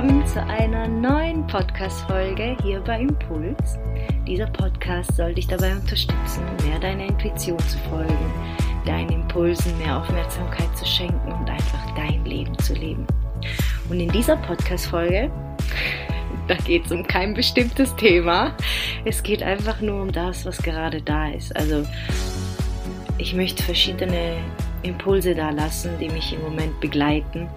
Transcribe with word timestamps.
willkommen 0.00 0.26
zu 0.26 0.42
einer 0.42 0.88
neuen 0.88 1.46
Podcast-Folge 1.46 2.56
hier 2.62 2.80
bei 2.80 3.00
Impuls. 3.00 3.78
Dieser 4.26 4.46
Podcast 4.46 5.14
soll 5.14 5.34
dich 5.34 5.46
dabei 5.46 5.74
unterstützen, 5.74 6.42
mehr 6.64 6.78
deiner 6.78 7.04
Intuition 7.04 7.58
zu 7.58 7.76
folgen, 7.90 8.32
deinen 8.86 9.10
Impulsen 9.10 9.76
mehr 9.76 9.98
Aufmerksamkeit 9.98 10.74
zu 10.74 10.86
schenken 10.86 11.30
und 11.30 11.50
einfach 11.50 11.94
dein 11.96 12.24
Leben 12.24 12.58
zu 12.60 12.72
leben. 12.72 13.06
Und 13.90 14.00
in 14.00 14.08
dieser 14.08 14.38
Podcast-Folge, 14.38 15.30
da 16.48 16.54
geht 16.54 16.86
es 16.86 16.92
um 16.92 17.06
kein 17.06 17.34
bestimmtes 17.34 17.94
Thema. 17.96 18.56
Es 19.04 19.22
geht 19.22 19.42
einfach 19.42 19.82
nur 19.82 20.00
um 20.00 20.12
das, 20.12 20.46
was 20.46 20.62
gerade 20.62 21.02
da 21.02 21.28
ist. 21.28 21.54
Also, 21.54 21.86
ich 23.18 23.34
möchte 23.34 23.62
verschiedene 23.62 24.38
Impulse 24.82 25.34
da 25.34 25.50
lassen, 25.50 25.90
die 26.00 26.08
mich 26.08 26.32
im 26.32 26.40
Moment 26.40 26.80
begleiten 26.80 27.50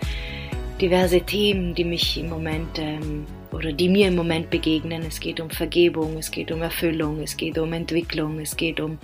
diverse 0.81 1.21
Themen, 1.21 1.75
die 1.75 1.83
mich 1.83 2.17
im 2.17 2.29
Moment 2.29 2.79
ähm, 2.79 3.25
oder 3.51 3.71
die 3.71 3.89
mir 3.89 4.07
im 4.07 4.15
Moment 4.15 4.49
begegnen. 4.49 5.03
Es 5.03 5.19
geht 5.19 5.39
um 5.39 5.49
Vergebung, 5.49 6.17
es 6.17 6.31
geht 6.31 6.51
um 6.51 6.61
Erfüllung, 6.61 7.21
es 7.21 7.37
geht 7.37 7.57
um 7.57 7.73
Entwicklung, 7.73 8.39
es 8.39 8.57
geht 8.57 8.79
um, 8.79 8.99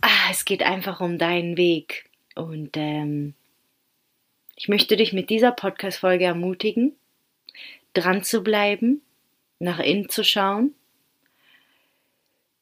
ah, 0.00 0.30
es 0.30 0.44
geht 0.44 0.62
einfach 0.62 1.00
um 1.00 1.18
deinen 1.18 1.56
Weg. 1.56 2.08
Und 2.34 2.76
ähm, 2.76 3.34
ich 4.56 4.68
möchte 4.68 4.96
dich 4.96 5.12
mit 5.12 5.30
dieser 5.30 5.52
Podcast-Folge 5.52 6.24
ermutigen, 6.24 6.94
dran 7.92 8.22
zu 8.22 8.42
bleiben, 8.42 9.02
nach 9.58 9.80
innen 9.80 10.08
zu 10.08 10.22
schauen, 10.24 10.74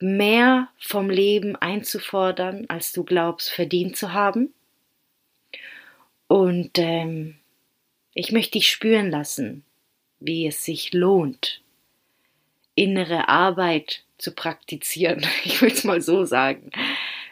mehr 0.00 0.68
vom 0.78 1.10
Leben 1.10 1.56
einzufordern, 1.56 2.66
als 2.68 2.92
du 2.92 3.04
glaubst, 3.04 3.50
verdient 3.50 3.96
zu 3.96 4.12
haben. 4.12 4.54
Und 6.28 6.78
ähm, 6.78 7.37
ich 8.18 8.32
möchte 8.32 8.58
dich 8.58 8.68
spüren 8.68 9.12
lassen, 9.12 9.62
wie 10.18 10.48
es 10.48 10.64
sich 10.64 10.92
lohnt, 10.92 11.62
innere 12.74 13.28
Arbeit 13.28 14.02
zu 14.18 14.32
praktizieren. 14.34 15.24
Ich 15.44 15.62
will 15.62 15.70
es 15.70 15.84
mal 15.84 16.00
so 16.00 16.24
sagen. 16.24 16.72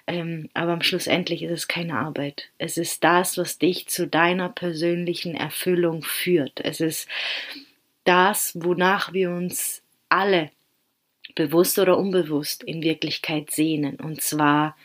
Ähm, 0.06 0.48
aber 0.54 0.74
am 0.74 0.82
Schluss 0.82 1.08
endlich 1.08 1.42
ist 1.42 1.50
es 1.50 1.66
keine 1.66 1.98
Arbeit. 1.98 2.50
Es 2.58 2.76
ist 2.76 3.02
das, 3.02 3.36
was 3.36 3.58
dich 3.58 3.88
zu 3.88 4.06
deiner 4.06 4.48
persönlichen 4.48 5.34
Erfüllung 5.34 6.04
führt. 6.04 6.60
Es 6.60 6.80
ist 6.80 7.08
das, 8.04 8.52
wonach 8.54 9.12
wir 9.12 9.30
uns 9.30 9.82
alle 10.08 10.52
bewusst 11.34 11.80
oder 11.80 11.98
unbewusst 11.98 12.62
in 12.62 12.80
Wirklichkeit 12.82 13.50
sehnen. 13.50 13.96
Und 13.96 14.22
zwar 14.22 14.76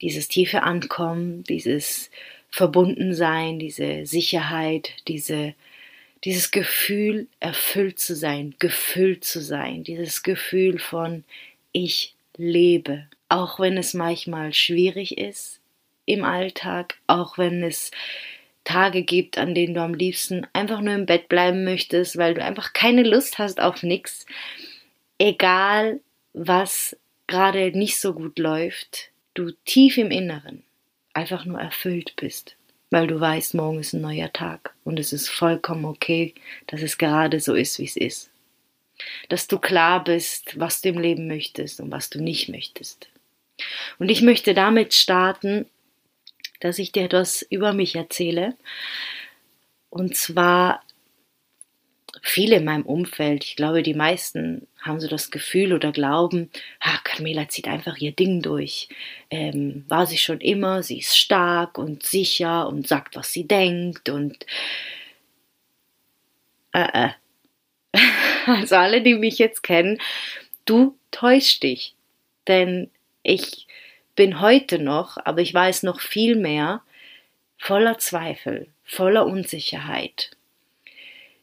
dieses 0.00 0.28
tiefe 0.28 0.62
Ankommen, 0.62 1.42
dieses 1.42 2.12
Verbundensein, 2.56 3.58
diese 3.58 4.06
Sicherheit, 4.06 4.94
diese, 5.08 5.52
dieses 6.24 6.50
Gefühl, 6.52 7.28
erfüllt 7.38 7.98
zu 7.98 8.16
sein, 8.16 8.54
gefüllt 8.58 9.26
zu 9.26 9.42
sein, 9.42 9.84
dieses 9.84 10.22
Gefühl 10.22 10.78
von 10.78 11.24
ich 11.72 12.14
lebe, 12.38 13.08
auch 13.28 13.60
wenn 13.60 13.76
es 13.76 13.92
manchmal 13.92 14.54
schwierig 14.54 15.18
ist 15.18 15.60
im 16.06 16.24
Alltag, 16.24 16.96
auch 17.06 17.36
wenn 17.36 17.62
es 17.62 17.90
Tage 18.64 19.02
gibt, 19.02 19.36
an 19.36 19.54
denen 19.54 19.74
du 19.74 19.82
am 19.82 19.92
liebsten 19.92 20.46
einfach 20.54 20.80
nur 20.80 20.94
im 20.94 21.04
Bett 21.04 21.28
bleiben 21.28 21.62
möchtest, 21.62 22.16
weil 22.16 22.32
du 22.32 22.42
einfach 22.42 22.72
keine 22.72 23.02
Lust 23.02 23.36
hast 23.36 23.60
auf 23.60 23.82
nichts. 23.82 24.24
Egal, 25.18 26.00
was 26.32 26.96
gerade 27.26 27.76
nicht 27.76 28.00
so 28.00 28.14
gut 28.14 28.38
läuft, 28.38 29.10
du 29.34 29.50
tief 29.66 29.98
im 29.98 30.10
Inneren 30.10 30.62
einfach 31.16 31.44
nur 31.44 31.60
erfüllt 31.60 32.14
bist, 32.16 32.56
weil 32.90 33.06
du 33.06 33.18
weißt, 33.18 33.54
morgen 33.54 33.80
ist 33.80 33.94
ein 33.94 34.02
neuer 34.02 34.32
Tag 34.32 34.74
und 34.84 34.98
es 34.98 35.12
ist 35.12 35.28
vollkommen 35.28 35.86
okay, 35.86 36.34
dass 36.66 36.82
es 36.82 36.98
gerade 36.98 37.40
so 37.40 37.54
ist, 37.54 37.78
wie 37.78 37.86
es 37.86 37.96
ist. 37.96 38.30
Dass 39.28 39.48
du 39.48 39.58
klar 39.58 40.04
bist, 40.04 40.58
was 40.58 40.80
du 40.80 40.90
im 40.90 40.98
Leben 40.98 41.26
möchtest 41.26 41.80
und 41.80 41.90
was 41.90 42.10
du 42.10 42.22
nicht 42.22 42.48
möchtest. 42.48 43.08
Und 43.98 44.10
ich 44.10 44.22
möchte 44.22 44.54
damit 44.54 44.94
starten, 44.94 45.66
dass 46.60 46.78
ich 46.78 46.92
dir 46.92 47.04
etwas 47.04 47.42
über 47.42 47.72
mich 47.72 47.96
erzähle. 47.96 48.54
Und 49.90 50.16
zwar 50.16 50.82
viele 52.22 52.56
in 52.56 52.64
meinem 52.64 52.86
Umfeld, 52.86 53.44
ich 53.44 53.56
glaube, 53.56 53.82
die 53.82 53.94
meisten 53.94 54.66
haben 54.80 55.00
so 55.00 55.08
das 55.08 55.30
Gefühl 55.30 55.72
oder 55.72 55.92
glauben, 55.92 56.50
ah, 56.80 56.98
Carmela 57.04 57.48
zieht 57.48 57.68
einfach 57.68 57.96
ihr 57.98 58.12
Ding 58.12 58.42
durch. 58.42 58.88
Ähm, 59.30 59.84
war 59.88 60.06
sie 60.06 60.18
schon 60.18 60.40
immer, 60.40 60.82
sie 60.82 60.98
ist 60.98 61.16
stark 61.16 61.78
und 61.78 62.02
sicher 62.04 62.68
und 62.68 62.86
sagt, 62.86 63.16
was 63.16 63.32
sie 63.32 63.46
denkt 63.46 64.08
und 64.08 64.46
äh, 66.72 67.06
äh. 67.06 67.10
Also 68.46 68.76
alle, 68.76 69.02
die 69.02 69.14
mich 69.14 69.38
jetzt 69.38 69.62
kennen, 69.64 69.98
du 70.66 70.96
täuschst 71.10 71.62
dich. 71.62 71.94
Denn 72.46 72.90
ich 73.24 73.66
bin 74.14 74.40
heute 74.40 74.78
noch, 74.78 75.16
aber 75.24 75.40
ich 75.40 75.52
weiß 75.52 75.82
noch 75.82 76.00
viel 76.00 76.36
mehr, 76.36 76.82
voller 77.58 77.98
Zweifel, 77.98 78.68
voller 78.84 79.26
Unsicherheit. 79.26 80.35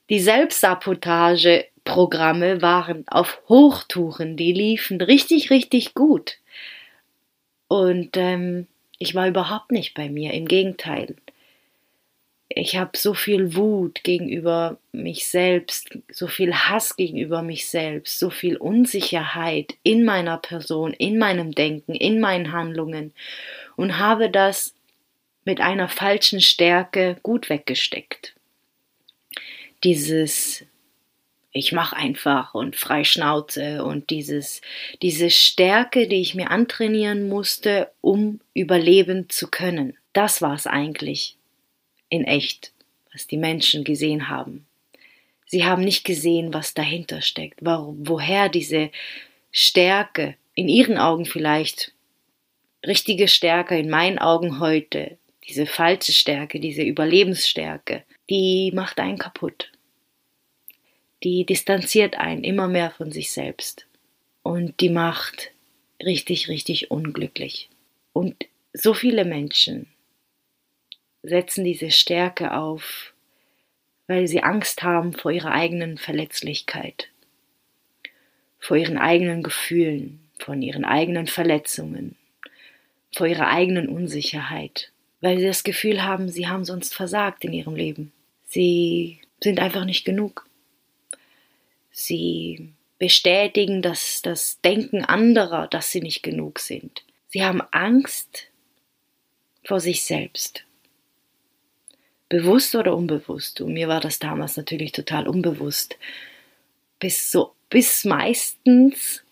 Die 0.10 0.20
Selbstsabotageprogramme 0.20 2.62
waren 2.62 3.08
auf 3.08 3.42
Hochtouren, 3.48 4.36
die 4.36 4.52
liefen 4.52 5.00
richtig, 5.00 5.50
richtig 5.50 5.94
gut. 5.94 6.40
Und 7.70 8.18
ähm, 8.18 8.68
ich 9.00 9.16
war 9.16 9.30
überhaupt 9.30 9.72
nicht 9.72 9.94
bei 9.94 10.10
mir, 10.10 10.34
im 10.34 10.46
Gegenteil. 10.46 11.16
Ich 12.50 12.76
habe 12.76 12.98
so 12.98 13.14
viel 13.14 13.56
Wut 13.56 14.04
gegenüber 14.04 14.78
mich 14.92 15.28
selbst, 15.28 15.98
so 16.12 16.28
viel 16.28 16.54
Hass 16.54 16.98
gegenüber 16.98 17.42
mich 17.42 17.68
selbst, 17.68 18.20
so 18.20 18.30
viel 18.30 18.58
Unsicherheit 18.58 19.76
in 19.84 20.04
meiner 20.04 20.38
Person, 20.38 20.92
in 20.94 21.18
meinem 21.18 21.54
Denken, 21.54 21.96
in 21.96 22.20
meinen 22.20 22.52
Handlungen 22.52 23.14
und 23.78 23.98
habe 23.98 24.30
das 24.30 24.76
mit 25.46 25.62
einer 25.62 25.88
falschen 25.88 26.42
Stärke 26.42 27.16
gut 27.24 27.50
weggesteckt 27.50 28.36
dieses 29.84 30.66
ich 31.54 31.72
mache 31.72 31.96
einfach 31.96 32.56
und 32.56 32.76
frei 32.76 33.04
Schnauze 33.04 33.84
und 33.86 34.10
dieses, 34.10 34.62
diese 35.04 35.30
Stärke, 35.30 36.08
die 36.08 36.20
ich 36.20 36.34
mir 36.34 36.50
antrainieren 36.50 37.30
musste, 37.30 37.92
um 38.02 38.42
überleben 38.56 39.30
zu 39.30 39.48
können. 39.48 39.96
Das 40.14 40.42
war 40.42 40.56
es 40.56 40.66
eigentlich 40.66 41.38
in 42.10 42.24
echt, 42.24 42.74
was 43.12 43.28
die 43.28 43.38
Menschen 43.38 43.84
gesehen 43.84 44.30
haben. 44.30 44.66
Sie 45.46 45.64
haben 45.64 45.84
nicht 45.84 46.04
gesehen, 46.04 46.56
was 46.56 46.74
dahinter 46.74 47.22
steckt, 47.22 47.60
woher 47.62 48.50
diese 48.50 48.90
Stärke, 49.52 50.36
in 50.56 50.68
ihren 50.68 50.98
Augen 50.98 51.26
vielleicht 51.26 51.94
richtige 52.86 53.28
Stärke, 53.28 53.78
in 53.78 53.90
meinen 53.90 54.18
Augen 54.18 54.60
heute, 54.60 55.18
diese 55.48 55.68
falsche 55.68 56.14
Stärke, 56.14 56.60
diese 56.60 56.82
Überlebensstärke, 56.82 58.04
die 58.30 58.72
macht 58.74 59.00
einen 59.00 59.20
kaputt 59.20 59.73
die 61.24 61.46
distanziert 61.46 62.16
einen 62.18 62.44
immer 62.44 62.68
mehr 62.68 62.92
von 62.92 63.12
sich 63.12 63.32
selbst 63.32 63.88
und 64.44 64.80
die 64.82 64.90
macht 64.90 65.52
richtig, 66.04 66.50
richtig 66.50 66.92
unglücklich. 66.92 67.70
Und 68.12 68.36
so 68.74 68.94
viele 68.94 69.26
Menschen 69.26 69.88
setzen 71.22 71.64
diese 71.64 71.92
Stärke 71.92 72.54
auf, 72.54 73.14
weil 74.08 74.28
sie 74.28 74.44
Angst 74.44 74.84
haben 74.84 75.14
vor 75.14 75.32
ihrer 75.32 75.52
eigenen 75.52 75.98
Verletzlichkeit, 75.98 77.08
vor 78.60 78.76
ihren 78.76 78.98
eigenen 78.98 79.44
Gefühlen, 79.44 80.20
von 80.38 80.62
ihren 80.62 80.84
eigenen 80.84 81.28
Verletzungen, 81.28 82.18
vor 83.16 83.28
ihrer 83.28 83.48
eigenen 83.48 83.88
Unsicherheit, 83.88 84.92
weil 85.22 85.38
sie 85.38 85.46
das 85.46 85.64
Gefühl 85.64 86.04
haben, 86.04 86.28
sie 86.28 86.48
haben 86.48 86.66
sonst 86.66 86.94
versagt 86.94 87.46
in 87.46 87.54
ihrem 87.54 87.76
Leben. 87.76 88.12
Sie 88.46 89.22
sind 89.42 89.60
einfach 89.60 89.86
nicht 89.86 90.04
genug. 90.04 90.46
Sie 91.96 92.74
bestätigen 92.98 93.84
das, 93.84 94.22
das 94.24 94.60
Denken 94.62 95.06
anderer, 95.06 95.68
dass 95.68 95.92
sie 95.92 96.02
nicht 96.02 96.24
genug 96.24 96.60
sind. 96.60 97.04
Sie 97.30 97.44
haben 97.44 97.62
Angst 97.72 98.48
vor 99.64 99.80
sich 99.80 100.04
selbst. 100.04 100.66
Bewusst 102.30 102.74
oder 102.74 102.98
unbewusst. 102.98 103.62
Und 103.62 103.74
mir 103.74 103.88
war 103.88 104.02
das 104.02 104.18
damals 104.18 104.58
natürlich 104.58 104.92
total 104.92 105.28
unbewusst. 105.28 105.98
Bis 106.98 107.32
so, 107.32 107.54
bis 107.70 108.06
meistens. 108.06 109.24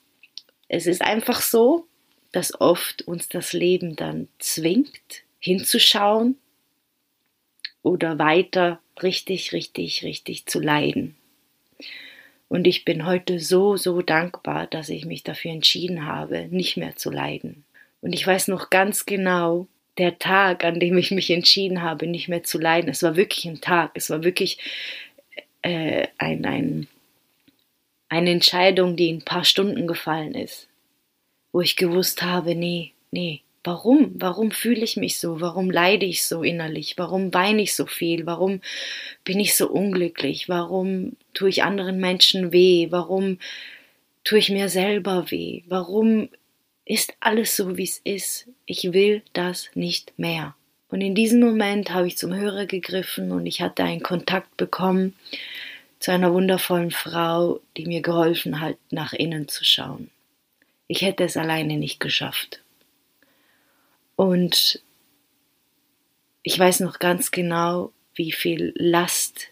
Es 0.68 0.86
ist 0.86 1.02
einfach 1.02 1.42
so, 1.42 1.88
dass 2.32 2.62
oft 2.62 3.02
uns 3.02 3.28
das 3.28 3.54
Leben 3.54 3.96
dann 3.96 4.28
zwingt, 4.38 5.24
hinzuschauen 5.40 6.38
oder 7.82 8.20
weiter 8.20 8.80
richtig, 9.02 9.52
richtig, 9.52 10.04
richtig 10.04 10.46
zu 10.46 10.60
leiden. 10.60 11.16
Und 12.52 12.68
ich 12.68 12.84
bin 12.84 13.06
heute 13.06 13.40
so, 13.40 13.78
so 13.78 14.02
dankbar, 14.02 14.68
dass 14.68 14.90
ich 14.90 15.06
mich 15.06 15.24
dafür 15.24 15.52
entschieden 15.52 16.06
habe, 16.06 16.50
nicht 16.52 16.76
mehr 16.76 16.98
zu 16.98 17.10
leiden. 17.10 17.64
Und 18.02 18.12
ich 18.12 18.28
weiß 18.28 18.50
noch 18.50 18.70
ganz 18.70 19.06
genau, 19.06 19.68
der 19.98 20.20
Tag, 20.20 20.66
an 20.66 20.78
dem 20.78 20.98
ich 20.98 21.12
mich 21.12 21.30
entschieden 21.30 21.82
habe, 21.82 22.08
nicht 22.08 22.28
mehr 22.28 22.44
zu 22.44 22.60
leiden, 22.60 22.90
es 22.90 23.04
war 23.04 23.16
wirklich 23.16 23.46
ein 23.46 23.62
Tag, 23.62 23.92
es 23.94 24.10
war 24.10 24.26
wirklich, 24.26 24.58
äh, 25.62 26.08
ein, 26.18 26.44
ein, 26.44 26.88
eine 28.10 28.32
Entscheidung, 28.32 28.98
die 28.98 29.08
in 29.08 29.20
ein 29.20 29.26
paar 29.26 29.46
Stunden 29.46 29.88
gefallen 29.88 30.36
ist, 30.36 30.68
wo 31.54 31.62
ich 31.62 31.78
gewusst 31.78 32.22
habe, 32.22 32.54
nee, 32.54 32.92
nee, 33.12 33.44
warum? 33.64 34.12
Warum 34.16 34.52
fühle 34.52 34.84
ich 34.84 34.98
mich 34.98 35.20
so? 35.20 35.42
Warum 35.42 35.70
leide 35.70 36.06
ich 36.06 36.24
so 36.24 36.44
innerlich? 36.44 36.96
Warum 36.98 37.34
weine 37.34 37.62
ich 37.62 37.76
so 37.76 37.86
viel? 37.86 38.26
Warum 38.26 38.62
bin 39.24 39.40
ich 39.40 39.56
so 39.56 39.70
unglücklich? 39.70 40.50
Warum 40.50 41.16
tue 41.34 41.50
ich 41.50 41.64
anderen 41.64 42.00
Menschen 42.00 42.52
weh? 42.52 42.88
Warum 42.90 43.40
tue 44.24 44.40
ich 44.40 44.50
mir 44.50 44.70
selber 44.70 45.30
weh? 45.30 45.64
Warum 45.68 46.30
ist 46.86 47.14
alles 47.20 47.56
so, 47.56 47.78
wie 47.78 47.84
es 47.84 48.02
ist? 48.04 48.48
Ich 48.66 48.94
will 48.94 49.22
das 49.34 49.70
nicht 49.76 50.18
mehr. 50.18 50.56
Und 50.90 51.02
in 51.02 51.16
diesem 51.16 51.40
Moment 51.40 51.94
habe 51.94 52.08
ich 52.08 52.18
zum 52.18 52.34
Hörer 52.34 52.66
gegriffen 52.66 53.32
und 53.32 53.46
ich 53.46 53.62
hatte 53.62 53.84
einen 53.84 54.04
Kontakt 54.04 54.58
bekommen 54.58 55.16
zu 56.00 56.12
einer 56.12 56.34
wundervollen 56.34 56.92
Frau, 56.92 57.62
die 57.78 57.86
mir 57.86 58.02
geholfen 58.02 58.60
hat, 58.60 58.76
nach 58.90 59.14
innen 59.14 59.48
zu 59.48 59.64
schauen. 59.64 60.10
Ich 60.88 61.04
hätte 61.04 61.24
es 61.24 61.38
alleine 61.38 61.78
nicht 61.78 62.00
geschafft. 62.02 62.60
Und 64.22 64.84
ich 66.44 66.60
weiß 66.60 66.82
noch 66.82 67.00
ganz 67.00 67.32
genau, 67.32 67.92
wie 68.14 68.32
viel 68.32 68.72
Last 68.76 69.48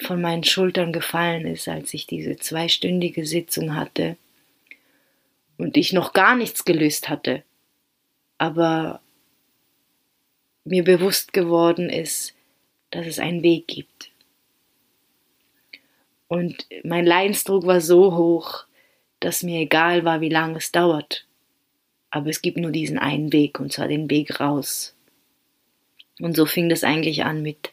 von 0.00 0.20
meinen 0.20 0.44
Schultern 0.44 0.92
gefallen 0.92 1.44
ist, 1.44 1.66
als 1.66 1.92
ich 1.92 2.06
diese 2.06 2.36
zweistündige 2.36 3.26
Sitzung 3.26 3.74
hatte 3.74 4.16
und 5.56 5.76
ich 5.76 5.92
noch 5.92 6.12
gar 6.12 6.36
nichts 6.36 6.64
gelöst 6.64 7.08
hatte. 7.08 7.42
Aber 8.38 9.00
mir 10.62 10.84
bewusst 10.84 11.32
geworden 11.32 11.90
ist, 11.90 12.36
dass 12.90 13.08
es 13.08 13.18
einen 13.18 13.42
Weg 13.42 13.66
gibt. 13.66 14.12
Und 16.28 16.64
mein 16.84 17.04
Leidensdruck 17.04 17.66
war 17.66 17.80
so 17.80 18.16
hoch, 18.16 18.66
dass 19.18 19.42
mir 19.42 19.62
egal 19.62 20.04
war, 20.04 20.20
wie 20.20 20.28
lange 20.28 20.58
es 20.58 20.70
dauert. 20.70 21.27
Aber 22.10 22.30
es 22.30 22.42
gibt 22.42 22.56
nur 22.56 22.72
diesen 22.72 22.98
einen 22.98 23.32
Weg, 23.32 23.60
und 23.60 23.72
zwar 23.72 23.88
den 23.88 24.10
Weg 24.10 24.40
raus. 24.40 24.94
Und 26.20 26.36
so 26.36 26.46
fing 26.46 26.68
das 26.68 26.84
eigentlich 26.84 27.24
an 27.24 27.42
mit 27.42 27.70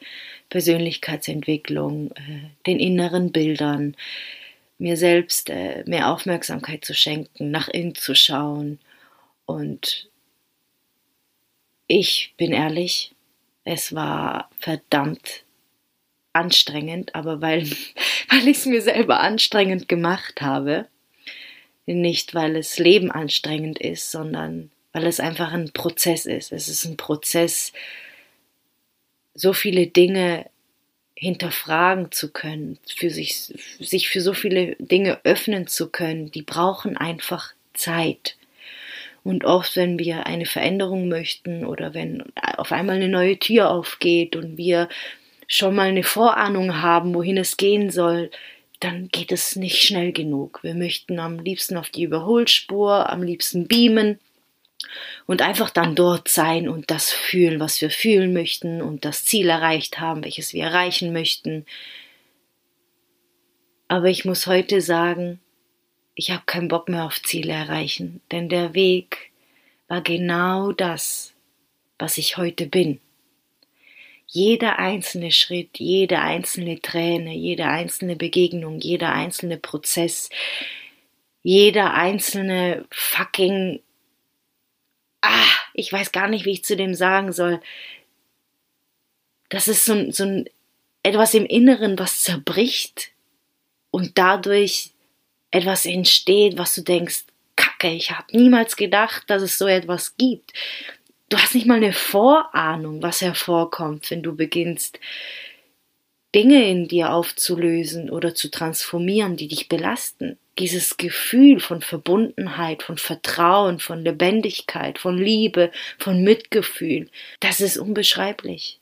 Persönlichkeitsentwicklung, 0.49 2.11
äh, 2.11 2.49
den 2.67 2.79
inneren 2.79 3.31
Bildern, 3.31 3.95
mir 4.77 4.97
selbst 4.97 5.49
äh, 5.49 5.83
mehr 5.87 6.11
Aufmerksamkeit 6.11 6.85
zu 6.85 6.93
schenken, 6.93 7.49
nach 7.49 7.69
innen 7.69 7.95
zu 7.95 8.13
schauen 8.13 8.79
und 9.45 10.09
ich 11.87 12.33
bin 12.37 12.51
ehrlich, 12.51 13.13
es 13.63 13.93
war 13.93 14.49
verdammt 14.57 15.43
anstrengend, 16.33 17.13
aber 17.15 17.41
weil, 17.41 17.63
weil 18.29 18.47
ich 18.47 18.57
es 18.57 18.65
mir 18.65 18.81
selber 18.81 19.19
anstrengend 19.19 19.87
gemacht 19.87 20.41
habe, 20.41 20.87
nicht 21.93 22.33
weil 22.33 22.55
es 22.55 22.79
Leben 22.79 23.11
anstrengend 23.11 23.79
ist, 23.79 24.11
sondern 24.11 24.71
weil 24.93 25.05
es 25.05 25.19
einfach 25.19 25.51
ein 25.51 25.71
Prozess 25.71 26.25
ist. 26.25 26.51
Es 26.51 26.67
ist 26.67 26.85
ein 26.85 26.97
Prozess, 26.97 27.73
so 29.33 29.53
viele 29.53 29.87
Dinge 29.87 30.45
hinterfragen 31.15 32.11
zu 32.11 32.31
können, 32.31 32.77
für 32.87 33.09
sich, 33.09 33.53
sich 33.79 34.09
für 34.09 34.21
so 34.21 34.33
viele 34.33 34.75
Dinge 34.79 35.19
öffnen 35.23 35.67
zu 35.67 35.89
können, 35.89 36.31
die 36.31 36.41
brauchen 36.41 36.97
einfach 36.97 37.53
Zeit. 37.73 38.37
Und 39.23 39.43
oft, 39.43 39.75
wenn 39.75 39.97
wir 39.97 40.27
eine 40.27 40.45
Veränderung 40.45 41.07
möchten 41.07 41.65
oder 41.65 41.93
wenn 41.93 42.23
auf 42.57 42.71
einmal 42.71 42.97
eine 42.97 43.09
neue 43.09 43.39
Tür 43.39 43.71
aufgeht 43.71 44.35
und 44.35 44.57
wir 44.57 44.87
schon 45.47 45.75
mal 45.75 45.87
eine 45.87 46.03
Vorahnung 46.03 46.81
haben, 46.81 47.13
wohin 47.13 47.37
es 47.37 47.57
gehen 47.57 47.89
soll, 47.89 48.29
dann 48.79 49.09
geht 49.09 49.31
es 49.31 49.55
nicht 49.55 49.81
schnell 49.81 50.11
genug. 50.11 50.59
Wir 50.63 50.75
möchten 50.75 51.19
am 51.19 51.39
liebsten 51.39 51.77
auf 51.77 51.89
die 51.89 52.03
Überholspur, 52.03 53.09
am 53.09 53.23
liebsten 53.23 53.67
beamen 53.67 54.19
und 55.25 55.41
einfach 55.41 55.69
dann 55.69 55.95
dort 55.95 56.27
sein 56.27 56.69
und 56.69 56.91
das 56.91 57.11
fühlen, 57.11 57.59
was 57.59 57.81
wir 57.81 57.89
fühlen 57.89 58.33
möchten 58.33 58.81
und 58.81 59.05
das 59.05 59.25
Ziel 59.25 59.49
erreicht 59.49 59.99
haben, 59.99 60.23
welches 60.23 60.53
wir 60.53 60.63
erreichen 60.63 61.13
möchten. 61.13 61.65
Aber 63.87 64.07
ich 64.07 64.25
muss 64.25 64.47
heute 64.47 64.81
sagen, 64.81 65.39
ich 66.15 66.31
habe 66.31 66.43
keinen 66.45 66.67
Bock 66.67 66.89
mehr 66.89 67.05
auf 67.05 67.21
Ziele 67.21 67.53
erreichen, 67.53 68.21
denn 68.31 68.49
der 68.49 68.73
Weg 68.73 69.31
war 69.87 70.01
genau 70.01 70.71
das, 70.71 71.33
was 71.99 72.17
ich 72.17 72.37
heute 72.37 72.67
bin. 72.67 72.99
Jeder 74.27 74.79
einzelne 74.79 75.31
Schritt, 75.31 75.79
jede 75.79 76.19
einzelne 76.19 76.81
Träne, 76.81 77.33
jede 77.33 77.67
einzelne 77.67 78.15
Begegnung, 78.15 78.79
jeder 78.79 79.13
einzelne 79.13 79.57
Prozess, 79.57 80.29
jeder 81.43 81.93
einzelne 81.93 82.85
fucking 82.91 83.81
ah, 85.25 85.45
ich 85.73 85.91
weiß 85.91 86.11
gar 86.11 86.27
nicht, 86.27 86.45
wie 86.45 86.51
ich 86.51 86.63
zu 86.63 86.75
dem 86.75 86.93
sagen 86.93 87.33
soll. 87.33 87.59
Das 89.49 89.67
ist 89.67 89.85
so, 89.85 90.11
so 90.11 90.23
ein 90.23 90.49
etwas 91.03 91.33
im 91.33 91.45
Inneren, 91.45 91.99
was 91.99 92.23
zerbricht 92.23 93.11
und 93.91 94.17
dadurch 94.17 94.91
etwas 95.51 95.85
entsteht, 95.85 96.57
was 96.57 96.75
du 96.75 96.81
denkst, 96.81 97.25
Kacke, 97.55 97.89
ich 97.89 98.11
habe 98.11 98.35
niemals 98.35 98.75
gedacht, 98.75 99.29
dass 99.29 99.41
es 99.41 99.57
so 99.57 99.67
etwas 99.67 100.17
gibt. 100.17 100.51
Du 101.29 101.37
hast 101.37 101.55
nicht 101.55 101.65
mal 101.65 101.75
eine 101.75 101.93
Vorahnung, 101.93 103.01
was 103.01 103.21
hervorkommt, 103.21 104.11
wenn 104.11 104.21
du 104.21 104.35
beginnst, 104.35 104.99
Dinge 106.35 106.69
in 106.69 106.87
dir 106.87 107.13
aufzulösen 107.13 108.09
oder 108.09 108.35
zu 108.35 108.51
transformieren, 108.51 109.37
die 109.37 109.47
dich 109.47 109.69
belasten. 109.69 110.37
Dieses 110.59 110.97
Gefühl 110.97 111.59
von 111.59 111.81
Verbundenheit, 111.81 112.83
von 112.83 112.97
Vertrauen, 112.97 113.79
von 113.79 114.03
Lebendigkeit, 114.03 114.99
von 114.99 115.17
Liebe, 115.17 115.71
von 115.97 116.23
Mitgefühl, 116.23 117.09
das 117.39 117.61
ist 117.61 117.77
unbeschreiblich. 117.77 118.79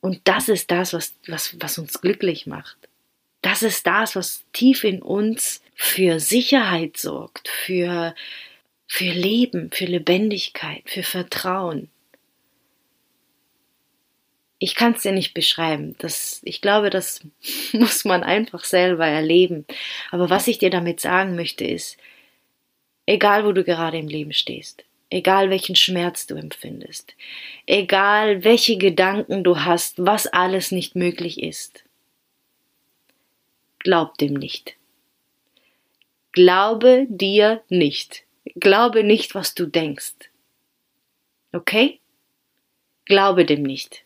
Und 0.00 0.20
das 0.24 0.48
ist 0.48 0.70
das, 0.70 0.92
was, 0.94 1.14
was, 1.26 1.56
was 1.60 1.78
uns 1.78 2.00
glücklich 2.00 2.46
macht. 2.46 2.76
Das 3.42 3.62
ist 3.62 3.86
das, 3.86 4.16
was 4.16 4.44
tief 4.52 4.84
in 4.84 5.02
uns 5.02 5.62
für 5.74 6.20
Sicherheit 6.20 6.96
sorgt, 6.96 7.48
für, 7.48 8.14
für 8.88 9.04
Leben, 9.04 9.70
für 9.70 9.84
Lebendigkeit, 9.84 10.82
für 10.86 11.02
Vertrauen. 11.02 11.90
Ich 14.58 14.74
kann 14.74 14.94
es 14.94 15.02
dir 15.02 15.12
nicht 15.12 15.34
beschreiben. 15.34 15.94
Das, 15.98 16.40
ich 16.42 16.60
glaube, 16.62 16.90
das 16.90 17.20
muss 17.72 18.04
man 18.04 18.24
einfach 18.24 18.64
selber 18.64 19.06
erleben. 19.06 19.66
Aber 20.10 20.30
was 20.30 20.48
ich 20.48 20.58
dir 20.58 20.70
damit 20.70 21.00
sagen 21.00 21.36
möchte, 21.36 21.64
ist, 21.64 21.98
egal 23.06 23.44
wo 23.44 23.52
du 23.52 23.62
gerade 23.62 23.98
im 23.98 24.08
Leben 24.08 24.32
stehst, 24.32 24.84
egal 25.10 25.50
welchen 25.50 25.76
Schmerz 25.76 26.26
du 26.26 26.34
empfindest, 26.34 27.14
egal 27.66 28.42
welche 28.42 28.78
Gedanken 28.78 29.44
du 29.44 29.60
hast, 29.60 29.94
was 29.98 30.26
alles 30.26 30.72
nicht 30.72 30.96
möglich 30.96 31.42
ist, 31.42 31.84
glaub 33.80 34.16
dem 34.16 34.32
nicht. 34.32 34.76
Glaube 36.32 37.06
dir 37.08 37.62
nicht. 37.68 38.24
Glaube 38.56 39.04
nicht, 39.04 39.34
was 39.34 39.54
du 39.54 39.66
denkst. 39.66 40.14
Okay? 41.52 42.00
Glaube 43.04 43.44
dem 43.44 43.62
nicht. 43.62 44.04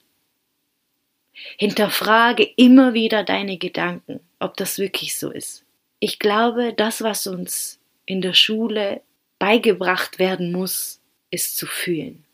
Hinterfrage 1.59 2.45
immer 2.57 2.95
wieder 2.95 3.25
deine 3.25 3.59
Gedanken, 3.59 4.21
ob 4.39 4.57
das 4.57 4.79
wirklich 4.79 5.17
so 5.17 5.31
ist. 5.31 5.65
Ich 5.99 6.19
glaube, 6.19 6.73
das, 6.75 7.03
was 7.03 7.27
uns 7.27 7.81
in 8.07 8.21
der 8.21 8.35
Schule 8.35 9.03
beigebracht 9.39 10.19
werden 10.19 10.53
muss, 10.53 11.01
ist 11.31 11.57
zu 11.57 11.67
fühlen, 11.67 12.25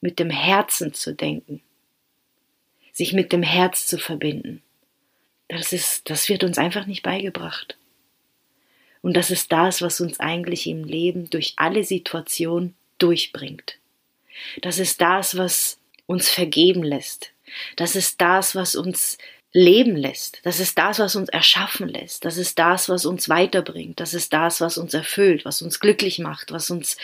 mit 0.00 0.18
dem 0.18 0.30
Herzen 0.30 0.94
zu 0.94 1.14
denken, 1.14 1.62
sich 2.92 3.12
mit 3.12 3.32
dem 3.32 3.42
Herz 3.42 3.86
zu 3.86 3.98
verbinden. 3.98 4.62
Das 5.48 5.72
ist, 5.72 6.08
das 6.08 6.28
wird 6.28 6.44
uns 6.44 6.58
einfach 6.58 6.86
nicht 6.86 7.02
beigebracht. 7.02 7.76
Und 9.02 9.16
das 9.16 9.30
ist 9.30 9.52
das, 9.52 9.82
was 9.82 10.00
uns 10.00 10.20
eigentlich 10.20 10.66
im 10.66 10.84
Leben 10.84 11.28
durch 11.28 11.54
alle 11.56 11.84
Situationen 11.84 12.74
durchbringt. 12.98 13.78
Das 14.60 14.78
ist 14.78 15.00
das, 15.00 15.36
was 15.36 15.78
uns 16.06 16.30
vergeben 16.30 16.82
lässt. 16.82 17.30
Das 17.76 17.96
ist 17.96 18.20
das, 18.20 18.54
was 18.54 18.76
uns 18.76 19.18
leben 19.52 19.96
lässt. 19.96 20.40
Das 20.44 20.60
ist 20.60 20.78
das, 20.78 20.98
was 20.98 21.16
uns 21.16 21.28
erschaffen 21.28 21.88
lässt. 21.88 22.24
Das 22.24 22.38
ist 22.38 22.58
das, 22.58 22.88
was 22.88 23.04
uns 23.04 23.28
weiterbringt. 23.28 24.00
Das 24.00 24.14
ist 24.14 24.32
das, 24.32 24.60
was 24.60 24.78
uns 24.78 24.94
erfüllt, 24.94 25.44
was 25.44 25.60
uns 25.62 25.80
glücklich 25.80 26.18
macht, 26.18 26.52
was 26.52 26.70
uns 26.70 26.96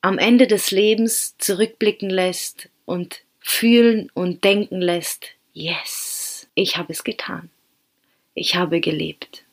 am 0.00 0.18
Ende 0.18 0.46
des 0.46 0.70
Lebens 0.70 1.36
zurückblicken 1.38 2.10
lässt 2.10 2.68
und 2.84 3.22
fühlen 3.40 4.10
und 4.14 4.44
denken 4.44 4.80
lässt, 4.80 5.28
yes, 5.52 6.48
ich 6.54 6.76
habe 6.76 6.92
es 6.92 7.04
getan. 7.04 7.50
Ich 8.34 8.56
habe 8.56 8.80
gelebt. 8.80 9.43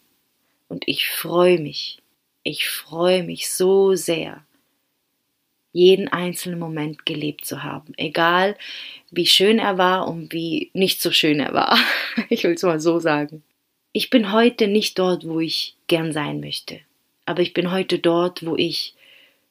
Und 0.71 0.87
ich 0.87 1.09
freue 1.09 1.59
mich, 1.59 1.97
ich 2.43 2.69
freue 2.69 3.23
mich 3.23 3.51
so 3.51 3.93
sehr, 3.93 4.45
jeden 5.73 6.07
einzelnen 6.07 6.59
Moment 6.59 7.05
gelebt 7.05 7.43
zu 7.43 7.61
haben. 7.61 7.93
Egal, 7.97 8.57
wie 9.09 9.25
schön 9.25 9.59
er 9.59 9.77
war 9.77 10.07
und 10.07 10.31
wie 10.31 10.71
nicht 10.73 11.01
so 11.01 11.11
schön 11.11 11.41
er 11.41 11.53
war. 11.53 11.77
Ich 12.29 12.45
will 12.45 12.53
es 12.53 12.63
mal 12.63 12.79
so 12.79 12.99
sagen. 12.99 13.43
Ich 13.91 14.09
bin 14.09 14.31
heute 14.31 14.69
nicht 14.69 14.97
dort, 14.97 15.27
wo 15.27 15.41
ich 15.41 15.75
gern 15.87 16.13
sein 16.13 16.39
möchte. 16.39 16.79
Aber 17.25 17.41
ich 17.41 17.53
bin 17.53 17.69
heute 17.71 17.99
dort, 17.99 18.45
wo 18.45 18.55
ich 18.55 18.95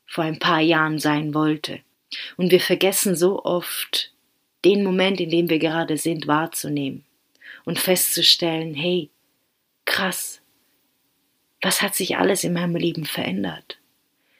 vor 0.06 0.24
ein 0.24 0.38
paar 0.38 0.60
Jahren 0.60 0.98
sein 0.98 1.34
wollte. 1.34 1.80
Und 2.38 2.50
wir 2.50 2.60
vergessen 2.60 3.14
so 3.14 3.44
oft, 3.44 4.10
den 4.64 4.82
Moment, 4.82 5.20
in 5.20 5.28
dem 5.28 5.50
wir 5.50 5.58
gerade 5.58 5.98
sind, 5.98 6.26
wahrzunehmen 6.26 7.04
und 7.66 7.78
festzustellen, 7.78 8.72
hey, 8.72 9.10
krass, 9.84 10.39
was 11.62 11.82
hat 11.82 11.94
sich 11.94 12.16
alles 12.16 12.44
in 12.44 12.52
meinem 12.52 12.76
Leben 12.76 13.04
verändert? 13.04 13.78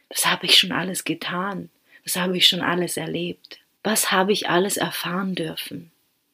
Was 0.08 0.26
habe 0.26 0.46
ich 0.46 0.58
schon 0.58 0.72
alles 0.72 1.04
getan? 1.04 1.70
Was 2.04 2.16
habe 2.16 2.36
ich 2.36 2.46
schon 2.46 2.62
alles 2.62 2.96
erlebt? 2.96 3.60
Was 3.82 4.10
habe 4.10 4.32
ich 4.32 4.48
alles 4.48 4.76
erfahren 4.76 5.34
dürfen? 5.34 5.90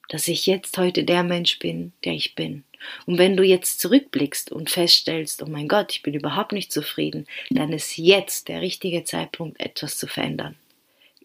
Dass 0.09 0.29
ich 0.29 0.47
jetzt 0.47 0.79
heute 0.79 1.05
der 1.05 1.25
Mensch 1.25 1.59
bin, 1.59 1.93
der 2.05 2.13
ich 2.13 2.35
bin. 2.35 2.65
Und 3.07 3.19
wenn 3.19 3.37
du 3.37 3.43
jetzt 3.43 3.81
zurückblickst 3.81 4.53
und 4.53 4.71
feststellst, 4.71 5.43
oh 5.43 5.47
mein 5.47 5.67
Gott, 5.67 5.93
ich 5.93 6.03
bin 6.03 6.15
überhaupt 6.15 6.53
nicht 6.53 6.73
zufrieden, 6.73 7.27
dann 7.51 7.73
ist 7.73 7.97
jetzt 7.97 8.49
der 8.49 8.61
richtige 8.61 9.03
Zeitpunkt, 9.05 9.61
etwas 9.61 9.99
zu 9.99 10.07
verändern. 10.07 10.55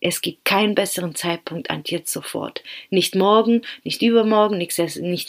Es 0.01 0.21
gibt 0.21 0.43
keinen 0.45 0.73
besseren 0.73 1.13
Zeitpunkt 1.13 1.69
als 1.69 1.91
jetzt 1.91 2.11
sofort. 2.11 2.63
Nicht 2.89 3.15
morgen, 3.15 3.61
nicht 3.83 4.01
übermorgen, 4.01 4.57
nicht, 4.57 4.77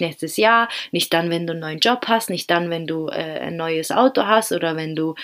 nächstes 0.01 0.37
Jahr, 0.39 0.69
nicht 0.91 1.13
dann, 1.13 1.29
wenn 1.29 1.47
du 1.47 1.53
einen 1.53 1.61
neuen 1.61 1.79
Job 1.79 2.07
hast, 2.09 2.31
nicht 2.31 2.51
dann, 2.51 2.71
wenn 2.71 2.87
du 2.87 3.09
äh, 3.09 3.41
ein 3.41 3.57
neues 3.57 3.93
Auto 3.93 4.25
hast 4.25 4.51
oder 4.51 4.75
wenn 4.75 4.97
du 4.97 5.15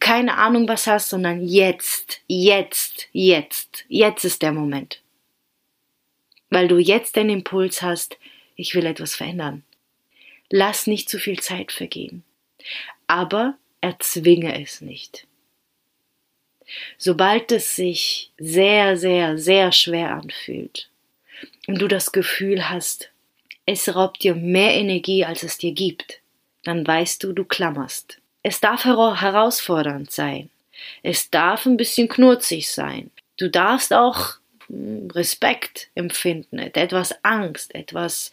keine 0.00 0.36
Ahnung 0.36 0.68
was 0.68 0.88
hast, 0.88 1.08
sondern 1.08 1.46
jetzt, 1.46 2.20
jetzt, 2.26 3.08
jetzt, 3.12 3.84
jetzt 3.88 4.24
ist 4.24 4.42
der 4.42 4.52
Moment. 4.52 5.00
Weil 6.50 6.66
du 6.66 6.78
jetzt 6.78 7.14
den 7.14 7.30
Impuls 7.30 7.82
hast, 7.82 8.18
ich 8.56 8.74
will 8.74 8.86
etwas 8.86 9.14
verändern. 9.14 9.62
Lass 10.50 10.88
nicht 10.88 11.08
zu 11.08 11.18
viel 11.18 11.38
Zeit 11.38 11.70
vergehen. 11.70 12.24
Aber 13.06 13.54
erzwinge 13.80 14.60
es 14.60 14.80
nicht. 14.80 15.26
Sobald 16.98 17.52
es 17.52 17.76
sich 17.76 18.32
sehr, 18.38 18.96
sehr, 18.96 19.38
sehr 19.38 19.72
schwer 19.72 20.14
anfühlt 20.14 20.88
und 21.66 21.80
du 21.80 21.88
das 21.88 22.12
Gefühl 22.12 22.68
hast, 22.68 23.10
es 23.66 23.94
raubt 23.94 24.22
dir 24.22 24.34
mehr 24.34 24.74
Energie, 24.74 25.24
als 25.24 25.42
es 25.42 25.58
dir 25.58 25.72
gibt, 25.72 26.20
dann 26.62 26.86
weißt 26.86 27.22
du, 27.22 27.32
du 27.32 27.44
klammerst. 27.44 28.18
Es 28.42 28.60
darf 28.60 28.84
herausfordernd 28.84 30.10
sein. 30.10 30.50
Es 31.02 31.30
darf 31.30 31.66
ein 31.66 31.76
bisschen 31.76 32.08
knurzig 32.08 32.70
sein. 32.70 33.10
Du 33.38 33.50
darfst 33.50 33.92
auch 33.92 34.36
hm, 34.68 35.10
Respekt 35.10 35.88
empfinden, 35.94 36.58
etwas 36.58 37.24
Angst, 37.24 37.74
etwas 37.74 38.30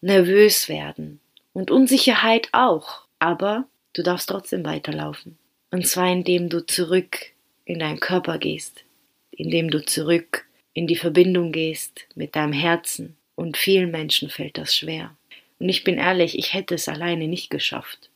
nervös 0.00 0.68
werden 0.68 1.20
und 1.52 1.70
Unsicherheit 1.70 2.48
auch. 2.52 3.02
Aber 3.18 3.64
du 3.94 4.02
darfst 4.02 4.28
trotzdem 4.28 4.64
weiterlaufen. 4.64 5.38
Und 5.70 5.86
zwar 5.86 6.12
indem 6.12 6.50
du 6.50 6.66
zurück 6.66 7.32
in 7.64 7.78
deinen 7.78 8.00
Körper 8.00 8.38
gehst, 8.38 8.84
indem 9.30 9.70
du 9.70 9.84
zurück 9.84 10.46
in 10.72 10.86
die 10.86 10.96
Verbindung 10.96 11.52
gehst 11.52 12.06
mit 12.14 12.36
deinem 12.36 12.52
Herzen. 12.52 13.16
Und 13.36 13.56
vielen 13.56 13.90
Menschen 13.90 14.30
fällt 14.30 14.58
das 14.58 14.74
schwer. 14.74 15.16
Und 15.58 15.68
ich 15.68 15.84
bin 15.84 15.98
ehrlich, 15.98 16.38
ich 16.38 16.52
hätte 16.52 16.74
es 16.74 16.88
alleine 16.88 17.26
nicht 17.26 17.50
geschafft. 17.50 18.10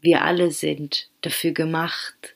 Wir 0.00 0.22
alle 0.22 0.50
sind 0.50 1.08
dafür 1.22 1.52
gemacht, 1.52 2.34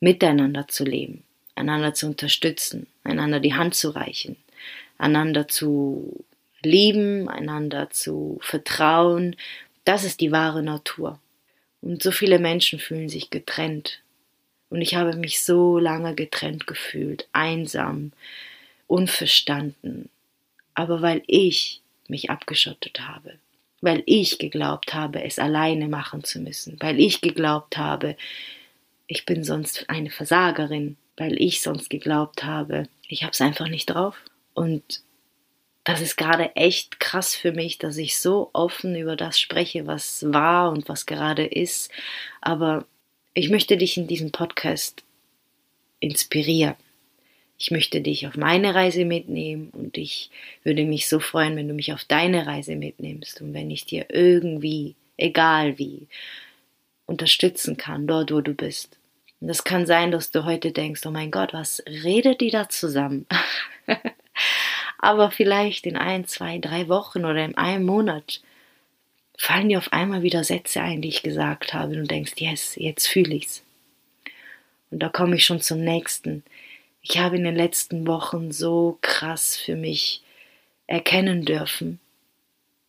miteinander 0.00 0.66
zu 0.68 0.84
leben, 0.84 1.22
einander 1.54 1.94
zu 1.94 2.06
unterstützen, 2.06 2.86
einander 3.04 3.40
die 3.40 3.54
Hand 3.54 3.74
zu 3.74 3.90
reichen, 3.90 4.36
einander 4.98 5.48
zu 5.48 6.24
lieben, 6.62 7.28
einander 7.28 7.90
zu 7.90 8.38
vertrauen. 8.40 9.36
Das 9.84 10.04
ist 10.04 10.20
die 10.20 10.32
wahre 10.32 10.62
Natur. 10.62 11.20
Und 11.82 12.02
so 12.02 12.10
viele 12.10 12.38
Menschen 12.38 12.78
fühlen 12.78 13.08
sich 13.08 13.30
getrennt 13.30 14.00
und 14.72 14.80
ich 14.80 14.94
habe 14.94 15.14
mich 15.16 15.44
so 15.44 15.78
lange 15.78 16.14
getrennt 16.14 16.66
gefühlt, 16.66 17.28
einsam, 17.34 18.12
unverstanden. 18.86 20.08
Aber 20.72 21.02
weil 21.02 21.22
ich 21.26 21.82
mich 22.08 22.30
abgeschottet 22.30 23.00
habe, 23.06 23.34
weil 23.82 24.02
ich 24.06 24.38
geglaubt 24.38 24.94
habe, 24.94 25.24
es 25.24 25.38
alleine 25.38 25.88
machen 25.88 26.24
zu 26.24 26.40
müssen, 26.40 26.78
weil 26.80 26.98
ich 26.98 27.20
geglaubt 27.20 27.76
habe, 27.76 28.16
ich 29.08 29.26
bin 29.26 29.44
sonst 29.44 29.90
eine 29.90 30.10
Versagerin, 30.10 30.96
weil 31.18 31.38
ich 31.38 31.60
sonst 31.60 31.90
geglaubt 31.90 32.42
habe, 32.42 32.88
ich 33.08 33.24
habe 33.24 33.32
es 33.32 33.42
einfach 33.42 33.68
nicht 33.68 33.90
drauf. 33.90 34.16
Und 34.54 35.02
das 35.84 36.00
ist 36.00 36.16
gerade 36.16 36.56
echt 36.56 36.98
krass 36.98 37.34
für 37.34 37.52
mich, 37.52 37.76
dass 37.76 37.98
ich 37.98 38.18
so 38.18 38.48
offen 38.54 38.96
über 38.96 39.16
das 39.16 39.38
spreche, 39.38 39.86
was 39.86 40.24
war 40.32 40.72
und 40.72 40.88
was 40.88 41.04
gerade 41.04 41.44
ist. 41.44 41.90
Aber 42.40 42.86
ich 43.34 43.50
möchte 43.50 43.76
dich 43.76 43.96
in 43.96 44.06
diesem 44.06 44.30
Podcast 44.30 45.02
inspirieren. 46.00 46.74
Ich 47.58 47.70
möchte 47.70 48.00
dich 48.00 48.26
auf 48.26 48.36
meine 48.36 48.74
Reise 48.74 49.04
mitnehmen 49.04 49.70
und 49.70 49.96
ich 49.96 50.30
würde 50.64 50.84
mich 50.84 51.08
so 51.08 51.20
freuen, 51.20 51.56
wenn 51.56 51.68
du 51.68 51.74
mich 51.74 51.92
auf 51.92 52.04
deine 52.04 52.46
Reise 52.46 52.74
mitnimmst 52.74 53.40
und 53.40 53.54
wenn 53.54 53.70
ich 53.70 53.86
dir 53.86 54.06
irgendwie, 54.10 54.96
egal 55.16 55.78
wie, 55.78 56.08
unterstützen 57.06 57.76
kann, 57.76 58.06
dort 58.06 58.32
wo 58.32 58.40
du 58.40 58.54
bist. 58.54 58.98
Und 59.40 59.48
das 59.48 59.64
kann 59.64 59.86
sein, 59.86 60.10
dass 60.10 60.30
du 60.30 60.44
heute 60.44 60.72
denkst, 60.72 61.06
oh 61.06 61.10
mein 61.10 61.30
Gott, 61.30 61.52
was 61.52 61.82
redet 61.86 62.40
die 62.40 62.50
da 62.50 62.68
zusammen? 62.68 63.26
Aber 64.98 65.30
vielleicht 65.30 65.86
in 65.86 65.96
ein, 65.96 66.26
zwei, 66.26 66.58
drei 66.58 66.88
Wochen 66.88 67.24
oder 67.24 67.44
in 67.44 67.56
einem 67.56 67.84
Monat 67.84 68.40
fallen 69.42 69.70
dir 69.70 69.78
auf 69.78 69.92
einmal 69.92 70.22
wieder 70.22 70.44
Sätze 70.44 70.80
ein, 70.82 71.02
die 71.02 71.08
ich 71.08 71.24
gesagt 71.24 71.74
habe, 71.74 71.94
und 71.94 72.02
du 72.02 72.06
denkst, 72.06 72.34
yes, 72.36 72.76
jetzt 72.76 73.08
fühle 73.08 73.34
ich's. 73.34 73.64
Und 74.92 75.00
da 75.00 75.08
komme 75.08 75.34
ich 75.34 75.44
schon 75.44 75.60
zum 75.60 75.80
nächsten. 75.80 76.44
Ich 77.02 77.18
habe 77.18 77.38
in 77.38 77.42
den 77.42 77.56
letzten 77.56 78.06
Wochen 78.06 78.52
so 78.52 78.98
krass 79.00 79.56
für 79.56 79.74
mich 79.74 80.22
erkennen 80.86 81.44
dürfen, 81.44 81.98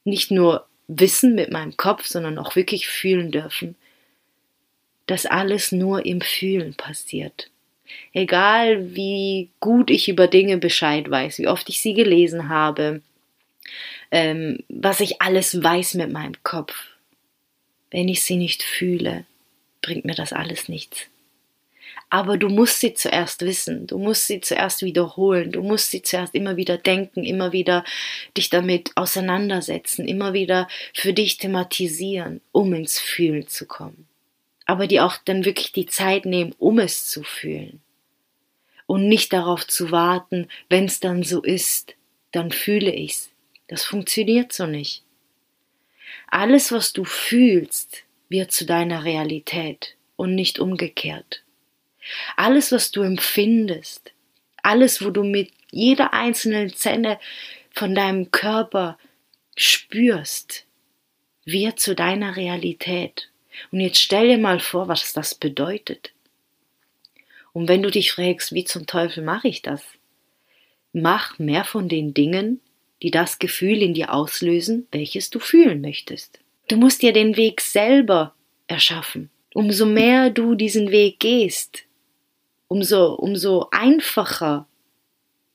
nicht 0.04 0.30
nur 0.30 0.68
wissen 0.88 1.34
mit 1.34 1.52
meinem 1.52 1.76
Kopf, 1.76 2.06
sondern 2.06 2.38
auch 2.38 2.56
wirklich 2.56 2.88
fühlen 2.88 3.32
dürfen, 3.32 3.76
dass 5.08 5.26
alles 5.26 5.72
nur 5.72 6.06
im 6.06 6.22
Fühlen 6.22 6.76
passiert. 6.76 7.50
Egal 8.14 8.96
wie 8.96 9.50
gut 9.60 9.90
ich 9.90 10.08
über 10.08 10.28
Dinge 10.28 10.58
Bescheid 10.58 11.10
weiß, 11.10 11.40
wie 11.40 11.48
oft 11.48 11.68
ich 11.70 11.80
sie 11.80 11.96
gelesen 11.96 12.50
habe, 12.50 13.02
ähm, 14.12 14.64
was 14.70 15.00
ich 15.00 15.22
alles 15.22 15.62
weiß 15.62 15.96
mit 15.96 16.12
meinem 16.12 16.42
Kopf. 16.44 16.74
Wenn 17.92 18.08
ich 18.08 18.24
sie 18.24 18.38
nicht 18.38 18.64
fühle, 18.64 19.26
bringt 19.82 20.06
mir 20.06 20.16
das 20.16 20.34
alles 20.34 20.70
nichts. 20.70 21.08
Aber 22.10 22.38
du 22.38 22.48
musst 22.48 22.80
sie 22.80 22.94
zuerst 22.94 23.42
wissen, 23.42 23.88
du 23.88 23.98
musst 23.98 24.28
sie 24.28 24.40
zuerst 24.40 24.84
wiederholen, 24.84 25.52
du 25.52 25.64
musst 25.64 25.90
sie 25.90 26.04
zuerst 26.04 26.36
immer 26.36 26.58
wieder 26.58 26.78
denken, 26.78 27.24
immer 27.24 27.54
wieder 27.54 27.84
dich 28.38 28.52
damit 28.52 28.92
auseinandersetzen, 28.94 30.08
immer 30.08 30.34
wieder 30.34 30.68
für 30.94 31.14
dich 31.14 31.38
thematisieren, 31.38 32.42
um 32.52 32.72
ins 32.76 33.00
Fühlen 33.00 33.48
zu 33.48 33.66
kommen. 33.66 34.08
Aber 34.66 34.86
die 34.86 35.02
auch 35.02 35.18
dann 35.26 35.44
wirklich 35.44 35.72
die 35.72 35.88
Zeit 35.88 36.26
nehmen, 36.26 36.54
um 36.60 36.78
es 36.78 37.08
zu 37.08 37.24
fühlen. 37.24 37.82
Und 38.86 39.08
nicht 39.08 39.34
darauf 39.34 39.66
zu 39.66 39.90
warten, 39.90 40.50
wenn 40.70 40.86
es 40.86 41.00
dann 41.00 41.24
so 41.24 41.42
ist, 41.42 41.96
dann 42.32 42.52
fühle 42.52 42.92
ich's. 42.94 43.33
Das 43.68 43.86
funktioniert 43.86 44.54
so 44.54 44.66
nicht. 44.66 45.04
Alles, 46.28 46.72
was 46.72 46.94
du 46.94 47.06
fühlst, 47.06 48.04
wird 48.30 48.52
zu 48.52 48.66
deiner 48.66 49.04
Realität 49.04 49.96
und 50.16 50.36
nicht 50.36 50.60
umgekehrt. 50.60 51.44
Alles, 52.36 52.72
was 52.72 52.92
du 52.92 53.02
empfindest, 53.02 54.12
alles, 54.62 55.04
wo 55.04 55.10
du 55.10 55.24
mit 55.24 55.52
jeder 55.72 56.14
einzelnen 56.14 56.74
Zelle 56.74 57.20
von 57.72 57.96
deinem 57.96 58.32
Körper 58.32 58.98
spürst, 59.56 60.66
wird 61.46 61.80
zu 61.80 61.96
deiner 61.96 62.36
Realität. 62.36 63.30
Und 63.72 63.80
jetzt 63.80 64.00
stell 64.00 64.28
dir 64.28 64.38
mal 64.38 64.60
vor, 64.60 64.88
was 64.88 65.14
das 65.14 65.36
bedeutet. 65.36 66.12
Und 67.54 67.68
wenn 67.68 67.84
du 67.84 67.92
dich 67.92 68.12
fragst, 68.12 68.54
wie 68.54 68.66
zum 68.66 68.88
Teufel 68.88 69.24
mache 69.24 69.48
ich 69.48 69.62
das? 69.62 69.84
Mach 70.92 71.38
mehr 71.40 71.64
von 71.64 71.88
den 71.88 72.14
Dingen, 72.14 72.62
die 73.04 73.12
das 73.12 73.38
Gefühl 73.38 73.82
in 73.82 73.94
dir 73.94 74.14
auslösen, 74.14 74.88
welches 74.92 75.30
du 75.30 75.40
fühlen 75.40 75.82
möchtest. 75.82 76.40
Du 76.70 76.78
musst 76.78 77.02
dir 77.02 77.12
den 77.12 77.36
Weg 77.36 77.60
selber 77.62 78.34
erschaffen. 78.68 79.30
Umso 79.54 79.86
mehr 79.86 80.30
du 80.30 80.56
diesen 80.56 80.90
Weg 80.90 81.20
gehst, 81.20 81.84
umso, 82.68 83.14
umso 83.14 83.68
einfacher 83.72 84.68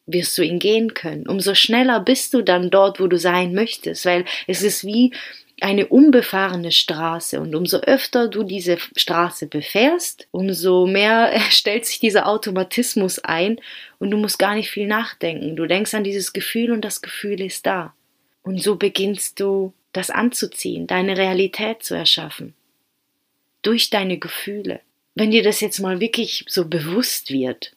wirst 0.07 0.37
du 0.38 0.43
ihn 0.43 0.59
gehen 0.59 0.95
können. 0.95 1.26
Umso 1.26 1.55
schneller 1.55 2.00
bist 2.00 2.35
du 2.35 2.43
dann 2.43 2.71
dort, 2.71 3.00
wo 3.00 3.07
du 3.07 3.19
sein 3.19 3.55
möchtest, 3.55 4.05
weil 4.05 4.25
es 4.47 4.62
ist 4.62 4.85
wie, 4.85 5.12
eine 5.61 5.87
unbefahrene 5.87 6.73
Straße 6.73 7.41
und 7.41 7.55
umso 7.55 7.79
öfter 7.79 8.29
du 8.29 8.43
diese 8.43 8.79
Straße 8.97 9.47
befährst, 9.47 10.29
umso 10.31 10.87
mehr 10.87 11.33
stellt 11.50 11.87
sich 11.87 11.99
dieser 11.99 12.27
Automatismus 12.27 13.19
ein 13.19 13.61
und 13.99 14.11
du 14.11 14.17
musst 14.17 14.38
gar 14.38 14.55
nicht 14.55 14.71
viel 14.71 14.87
nachdenken. 14.87 15.57
Du 15.57 15.67
denkst 15.67 15.95
an 15.95 16.05
dieses 16.05 16.33
Gefühl 16.33 16.73
und 16.73 16.85
das 16.85 17.03
Gefühl 17.03 17.41
ist 17.41 17.67
da. 17.67 17.95
Und 18.43 18.62
so 18.62 18.77
beginnst 18.77 19.41
du 19.41 19.73
das 19.93 20.11
anzuziehen, 20.11 20.87
deine 20.87 21.17
Realität 21.17 21.83
zu 21.83 21.95
erschaffen. 21.95 22.55
Durch 23.62 23.91
deine 23.91 24.19
Gefühle. 24.19 24.81
Wenn 25.15 25.33
dir 25.33 25.43
das 25.43 25.61
jetzt 25.61 25.81
mal 25.81 26.00
wirklich 26.00 26.45
so 26.49 26.67
bewusst 26.67 27.31
wird, 27.31 27.73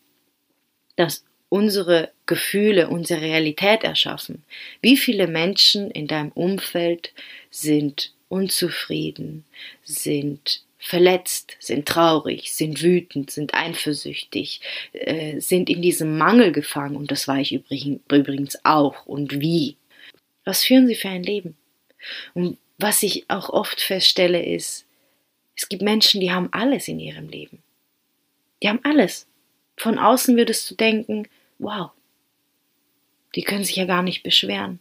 dass 0.95 1.23
unsere 1.51 2.11
Gefühle 2.27 2.87
unsere 2.87 3.19
Realität 3.19 3.83
erschaffen. 3.83 4.43
Wie 4.81 4.95
viele 4.95 5.27
Menschen 5.27 5.91
in 5.91 6.07
deinem 6.07 6.31
Umfeld 6.31 7.11
sind 7.49 8.13
unzufrieden, 8.29 9.43
sind 9.83 10.63
verletzt, 10.79 11.57
sind 11.59 11.85
traurig, 11.89 12.53
sind 12.53 12.81
wütend, 12.81 13.31
sind 13.31 13.53
eifersüchtig, 13.53 14.61
äh, 14.93 15.41
sind 15.41 15.69
in 15.69 15.81
diesem 15.81 16.17
Mangel 16.17 16.53
gefangen 16.53 16.95
und 16.95 17.11
das 17.11 17.27
war 17.27 17.37
ich 17.37 17.51
übrigens 17.51 18.57
auch 18.63 19.05
und 19.05 19.41
wie. 19.41 19.75
Was 20.45 20.63
führen 20.63 20.87
sie 20.87 20.95
für 20.95 21.09
ein 21.09 21.23
Leben? 21.23 21.57
Und 22.33 22.57
was 22.77 23.03
ich 23.03 23.29
auch 23.29 23.49
oft 23.49 23.81
feststelle 23.81 24.41
ist, 24.41 24.85
es 25.57 25.67
gibt 25.67 25.81
Menschen, 25.81 26.21
die 26.21 26.31
haben 26.31 26.47
alles 26.53 26.87
in 26.87 27.01
ihrem 27.01 27.27
Leben. 27.27 27.61
Die 28.63 28.69
haben 28.69 28.79
alles. 28.83 29.27
Von 29.75 29.99
außen 29.99 30.37
würdest 30.37 30.71
du 30.71 30.75
denken, 30.75 31.27
wow, 31.61 31.91
die 33.35 33.43
können 33.43 33.63
sich 33.63 33.75
ja 33.75 33.85
gar 33.85 34.03
nicht 34.03 34.23
beschweren, 34.23 34.79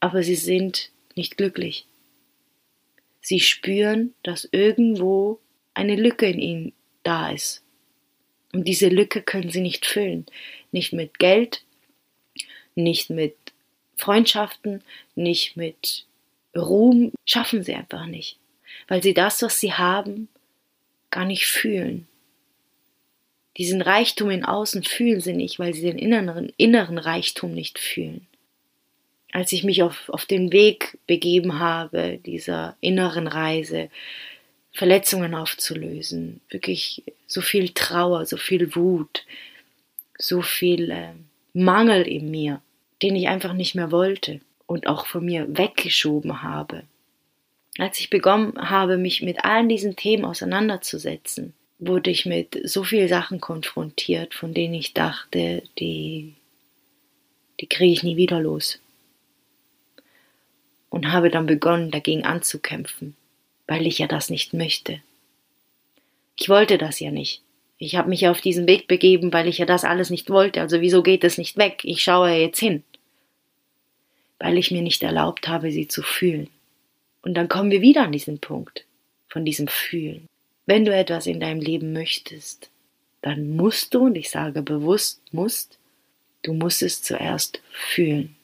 aber 0.00 0.22
sie 0.22 0.34
sind 0.34 0.90
nicht 1.14 1.36
glücklich. 1.36 1.86
Sie 3.20 3.40
spüren, 3.40 4.14
dass 4.22 4.48
irgendwo 4.52 5.38
eine 5.74 5.96
Lücke 5.96 6.26
in 6.26 6.40
ihnen 6.40 6.72
da 7.02 7.30
ist. 7.30 7.62
Und 8.52 8.66
diese 8.66 8.88
Lücke 8.88 9.22
können 9.22 9.50
sie 9.50 9.60
nicht 9.60 9.86
füllen. 9.86 10.26
Nicht 10.72 10.92
mit 10.92 11.18
Geld, 11.18 11.62
nicht 12.74 13.10
mit 13.10 13.36
Freundschaften, 13.96 14.82
nicht 15.14 15.56
mit 15.56 16.06
Ruhm, 16.56 17.12
schaffen 17.24 17.62
sie 17.62 17.74
einfach 17.74 18.06
nicht. 18.06 18.38
Weil 18.88 19.02
sie 19.02 19.14
das, 19.14 19.42
was 19.42 19.60
sie 19.60 19.72
haben, 19.72 20.28
gar 21.10 21.24
nicht 21.24 21.46
fühlen. 21.46 22.07
Diesen 23.58 23.82
Reichtum 23.82 24.30
in 24.30 24.44
außen 24.44 24.84
fühlen 24.84 25.20
sie 25.20 25.34
nicht, 25.34 25.58
weil 25.58 25.74
sie 25.74 25.82
den 25.82 25.98
inneren, 25.98 26.52
inneren 26.56 26.96
Reichtum 26.96 27.52
nicht 27.52 27.78
fühlen. 27.78 28.26
Als 29.32 29.52
ich 29.52 29.64
mich 29.64 29.82
auf, 29.82 30.08
auf 30.08 30.24
den 30.24 30.52
Weg 30.52 30.98
begeben 31.06 31.58
habe, 31.58 32.18
dieser 32.24 32.76
inneren 32.80 33.26
Reise, 33.26 33.90
Verletzungen 34.72 35.34
aufzulösen, 35.34 36.40
wirklich 36.50 37.02
so 37.26 37.40
viel 37.40 37.70
Trauer, 37.70 38.26
so 38.26 38.36
viel 38.36 38.76
Wut, 38.76 39.24
so 40.16 40.40
viel 40.40 40.90
äh, 40.90 41.12
Mangel 41.52 42.06
in 42.06 42.30
mir, 42.30 42.62
den 43.02 43.16
ich 43.16 43.26
einfach 43.26 43.54
nicht 43.54 43.74
mehr 43.74 43.90
wollte 43.90 44.40
und 44.66 44.86
auch 44.86 45.06
von 45.06 45.24
mir 45.24 45.46
weggeschoben 45.48 46.42
habe. 46.42 46.84
Als 47.76 47.98
ich 47.98 48.08
begonnen 48.08 48.70
habe, 48.70 48.98
mich 48.98 49.22
mit 49.22 49.44
allen 49.44 49.68
diesen 49.68 49.96
Themen 49.96 50.24
auseinanderzusetzen, 50.24 51.54
wurde 51.78 52.10
ich 52.10 52.26
mit 52.26 52.60
so 52.64 52.84
vielen 52.84 53.08
Sachen 53.08 53.40
konfrontiert, 53.40 54.34
von 54.34 54.52
denen 54.52 54.74
ich 54.74 54.94
dachte, 54.94 55.62
die, 55.78 56.34
die 57.60 57.66
kriege 57.66 57.92
ich 57.92 58.02
nie 58.02 58.16
wieder 58.16 58.40
los. 58.40 58.80
Und 60.90 61.12
habe 61.12 61.30
dann 61.30 61.46
begonnen, 61.46 61.90
dagegen 61.90 62.24
anzukämpfen, 62.24 63.14
weil 63.66 63.86
ich 63.86 63.98
ja 63.98 64.06
das 64.06 64.30
nicht 64.30 64.54
möchte. 64.54 65.00
Ich 66.36 66.48
wollte 66.48 66.78
das 66.78 66.98
ja 66.98 67.10
nicht. 67.10 67.42
Ich 67.78 67.94
habe 67.94 68.08
mich 68.08 68.26
auf 68.26 68.40
diesen 68.40 68.66
Weg 68.66 68.88
begeben, 68.88 69.32
weil 69.32 69.46
ich 69.46 69.58
ja 69.58 69.66
das 69.66 69.84
alles 69.84 70.10
nicht 70.10 70.30
wollte. 70.30 70.60
Also 70.60 70.80
wieso 70.80 71.02
geht 71.02 71.22
es 71.22 71.38
nicht 71.38 71.56
weg? 71.56 71.80
Ich 71.84 72.02
schaue 72.02 72.30
jetzt 72.32 72.58
hin. 72.58 72.82
Weil 74.40 74.58
ich 74.58 74.70
mir 74.70 74.82
nicht 74.82 75.02
erlaubt 75.02 75.46
habe, 75.46 75.70
sie 75.70 75.86
zu 75.86 76.02
fühlen. 76.02 76.48
Und 77.22 77.34
dann 77.34 77.48
kommen 77.48 77.70
wir 77.70 77.80
wieder 77.80 78.02
an 78.02 78.12
diesen 78.12 78.38
Punkt 78.38 78.84
von 79.28 79.44
diesem 79.44 79.68
Fühlen. 79.68 80.26
Wenn 80.68 80.84
du 80.84 80.94
etwas 80.94 81.26
in 81.26 81.40
deinem 81.40 81.62
Leben 81.62 81.94
möchtest, 81.94 82.68
dann 83.22 83.56
musst 83.56 83.94
du, 83.94 84.00
und 84.04 84.16
ich 84.16 84.28
sage 84.28 84.60
bewusst 84.60 85.22
musst, 85.32 85.78
du 86.42 86.52
musst 86.52 86.82
es 86.82 87.00
zuerst 87.00 87.62
fühlen. 87.72 88.36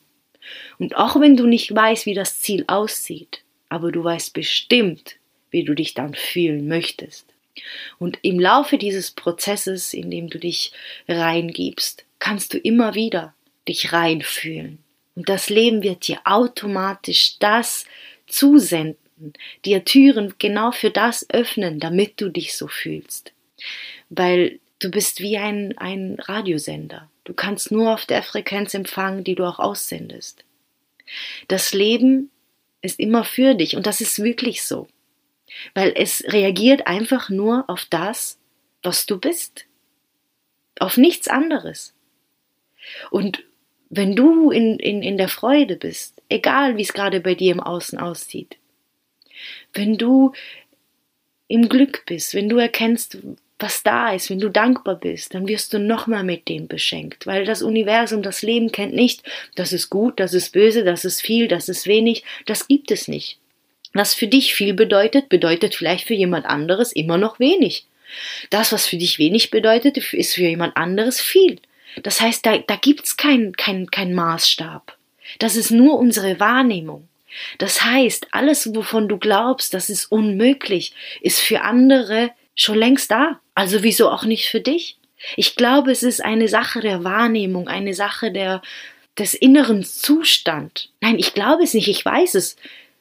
Und 0.79 0.97
auch 0.97 1.21
wenn 1.21 1.37
du 1.37 1.47
nicht 1.47 1.75
weißt, 1.75 2.07
wie 2.07 2.15
das 2.15 2.41
Ziel 2.41 2.65
aussieht, 2.67 3.43
aber 3.69 3.93
du 3.93 4.03
weißt 4.03 4.33
bestimmt, 4.33 5.17
wie 5.51 5.65
du 5.65 5.75
dich 5.75 5.93
dann 5.93 6.15
fühlen 6.15 6.67
möchtest. 6.67 7.27
Und 7.99 8.19
im 8.23 8.41
Laufe 8.41 8.79
dieses 8.79 9.11
Prozesses, 9.11 9.93
in 9.93 10.11
dem 10.11 10.31
du 10.31 10.39
dich 10.39 10.73
reingibst, 11.07 12.07
kannst 12.21 12.55
du 12.55 12.59
immer 12.59 12.95
wieder 12.95 13.35
dich 13.69 13.93
reinfühlen. 13.93 14.79
Und 15.15 15.29
das 15.29 15.51
Leben 15.51 15.83
wird 15.83 16.09
dir 16.09 16.21
automatisch 16.25 17.39
das 17.39 17.85
zusenden, 18.27 19.04
dir 19.65 19.85
Türen 19.85 20.35
genau 20.39 20.73
für 20.73 20.91
das 20.91 21.29
öffnen, 21.31 21.81
damit 21.81 22.21
du 22.21 22.29
dich 22.29 22.57
so 22.57 22.69
fühlst. 22.69 23.33
Weil 24.11 24.59
du 24.79 24.91
bist 24.91 25.21
wie 25.21 25.39
ein, 25.39 25.77
ein 25.79 26.19
Radiosender. 26.21 27.09
Du 27.25 27.33
kannst 27.33 27.73
nur 27.73 27.95
auf 27.95 28.05
der 28.05 28.23
Frequenz 28.23 28.75
empfangen, 28.75 29.25
die 29.25 29.35
du 29.35 29.45
auch 29.45 29.59
aussendest. 29.59 30.45
Das 31.49 31.73
Leben 31.73 32.31
ist 32.83 33.01
immer 33.01 33.25
für 33.25 33.55
dich 33.55 33.77
und 33.77 33.87
das 33.87 34.01
ist 34.01 34.23
wirklich 34.23 34.63
so. 34.63 34.89
Weil 35.73 35.93
es 35.97 36.25
reagiert 36.29 36.87
einfach 36.87 37.31
nur 37.31 37.65
auf 37.69 37.87
das, 37.89 38.39
was 38.83 39.07
du 39.07 39.19
bist. 39.19 39.67
Auf 40.79 40.97
nichts 40.97 41.29
anderes. 41.29 41.95
Und 43.11 43.45
wenn 43.89 44.17
du 44.17 44.51
in, 44.51 44.79
in, 44.79 45.03
in 45.03 45.17
der 45.17 45.29
Freude 45.29 45.77
bist, 45.77 46.21
egal 46.29 46.77
wie 46.77 46.83
es 46.83 46.93
gerade 46.93 47.21
bei 47.21 47.35
dir 47.35 47.53
im 47.53 47.61
Außen 47.61 47.99
aussieht, 47.99 48.57
wenn 49.75 49.97
du 49.97 50.33
im 51.49 51.69
Glück 51.69 52.05
bist, 52.07 52.35
wenn 52.35 52.49
du 52.49 52.57
erkennst, 52.57 53.19
was 53.59 53.83
da 53.83 54.13
ist, 54.13 54.31
wenn 54.31 54.41
du 54.41 54.49
dankbar 54.49 54.97
bist, 54.97 55.35
dann 55.35 55.47
wirst 55.47 55.73
du 55.73 55.79
nochmal 55.79 56.25
mit 56.25 56.49
dem 56.49 56.67
beschenkt, 56.67 57.27
weil 57.27 57.45
das 57.45 57.63
Universum, 57.63 58.23
das 58.23 58.43
Leben 58.43 58.73
kennt 58.73 58.95
nicht, 58.95 59.23
das 59.55 59.73
ist 59.73 59.91
gut, 59.91 60.19
das 60.19 60.35
ist 60.35 60.53
böse, 60.53 60.85
das 60.85 61.05
ist 61.05 61.21
viel, 61.21 61.49
das 61.49 61.69
ist 61.69 61.87
wenig, 61.87 62.25
das 62.47 62.67
gibt 62.67 62.91
es 62.91 63.09
nicht. 63.09 63.39
Was 63.93 64.13
für 64.13 64.27
dich 64.27 64.55
viel 64.55 64.75
bedeutet, 64.75 65.29
bedeutet 65.29 65.77
vielleicht 65.77 66.07
für 66.07 66.15
jemand 66.15 66.47
anderes 66.47 66.93
immer 66.93 67.17
noch 67.17 67.39
wenig. 67.39 67.87
Das, 68.51 68.73
was 68.73 68.87
für 68.87 68.97
dich 68.97 69.19
wenig 69.19 69.51
bedeutet, 69.51 69.97
ist 69.97 70.35
für 70.35 70.43
jemand 70.43 70.77
anderes 70.77 71.21
viel. 71.21 71.61
Das 72.03 72.21
heißt, 72.21 72.45
da, 72.45 72.59
da 72.59 72.77
gibt's 72.77 73.17
keinen 73.17 73.53
kein, 73.57 73.89
kein 73.91 74.15
Maßstab. 74.15 74.97
Das 75.39 75.55
ist 75.57 75.71
nur 75.71 75.99
unsere 75.99 76.41
Wahrnehmung. 76.41 77.09
Das 77.59 77.83
heißt, 77.85 78.29
alles, 78.33 78.75
wovon 78.75 79.09
du 79.09 79.19
glaubst, 79.19 79.75
das 79.75 79.91
ist 79.91 80.07
unmöglich, 80.07 80.95
ist 81.21 81.41
für 81.41 81.63
andere 81.63 82.31
schon 82.55 82.79
längst 82.79 83.11
da. 83.11 83.41
Also 83.55 83.83
wieso 83.83 84.11
auch 84.11 84.25
nicht 84.25 84.49
für 84.49 84.61
dich? 84.61 84.99
Ich 85.37 85.57
glaube, 85.57 85.91
es 85.91 86.03
ist 86.03 86.23
eine 86.23 86.49
Sache 86.49 86.81
der 86.81 87.05
Wahrnehmung, 87.05 87.69
eine 87.69 87.95
Sache 87.95 88.31
der, 88.31 88.63
des 89.19 89.35
inneren 89.35 89.85
Zustand. 89.85 90.91
Nein, 91.01 91.19
ich 91.19 91.35
glaube 91.35 91.63
es 91.63 91.75
nicht, 91.75 91.89
ich 91.89 92.05
weiß 92.05 92.35
es, 92.35 92.57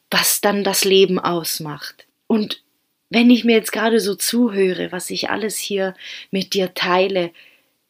was 0.09 0.41
dann 0.41 0.63
das 0.63 0.85
Leben 0.85 1.19
ausmacht. 1.19 2.05
Und 2.27 2.61
wenn 3.09 3.29
ich 3.29 3.43
mir 3.43 3.55
jetzt 3.55 3.71
gerade 3.71 3.99
so 3.99 4.15
zuhöre, 4.15 4.91
was 4.91 5.09
ich 5.09 5.29
alles 5.29 5.57
hier 5.57 5.95
mit 6.31 6.53
dir 6.53 6.73
teile, 6.73 7.31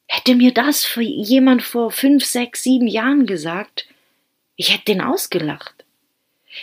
hätte 0.08 0.36
mir 0.36 0.53
das 0.53 0.88
jemand 0.95 1.63
vor 1.63 1.91
fünf, 1.91 2.25
sechs, 2.25 2.63
sieben 2.63 2.88
Jahren 2.88 3.25
gesagt, 3.25 3.88
ich 4.56 4.73
hätte 4.73 4.86
den 4.86 5.01
ausgelacht. 5.01 5.83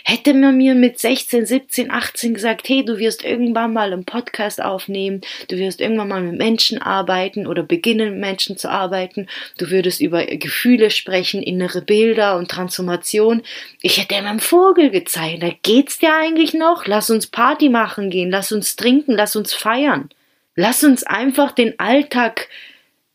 Hätte 0.03 0.33
man 0.33 0.57
mir 0.57 0.75
mit 0.75 0.99
16, 0.99 1.45
17, 1.45 1.91
18 1.91 2.33
gesagt, 2.33 2.69
hey, 2.69 2.83
du 2.85 2.97
wirst 2.97 3.23
irgendwann 3.23 3.73
mal 3.73 3.91
einen 3.91 4.05
Podcast 4.05 4.61
aufnehmen, 4.61 5.21
du 5.49 5.57
wirst 5.57 5.81
irgendwann 5.81 6.07
mal 6.07 6.21
mit 6.21 6.37
Menschen 6.37 6.81
arbeiten 6.81 7.45
oder 7.47 7.63
beginnen 7.63 8.11
mit 8.11 8.19
Menschen 8.19 8.57
zu 8.57 8.69
arbeiten, 8.69 9.27
du 9.57 9.69
würdest 9.69 10.01
über 10.01 10.25
Gefühle 10.25 10.89
sprechen, 10.89 11.43
innere 11.43 11.81
Bilder 11.81 12.37
und 12.37 12.49
Transformation, 12.49 13.41
ich 13.81 13.99
hätte 13.99 14.15
ihm 14.15 14.25
einen 14.25 14.39
Vogel 14.39 14.89
gezeigt, 14.89 15.43
da 15.43 15.49
geht's 15.61 15.99
dir 15.99 16.13
eigentlich 16.15 16.53
noch? 16.53 16.87
Lass 16.87 17.09
uns 17.09 17.27
Party 17.27 17.69
machen 17.69 18.09
gehen, 18.09 18.31
lass 18.31 18.51
uns 18.51 18.75
trinken, 18.75 19.13
lass 19.13 19.35
uns 19.35 19.53
feiern. 19.53 20.09
Lass 20.55 20.83
uns 20.83 21.03
einfach 21.03 21.53
den 21.53 21.79
Alltag 21.79 22.49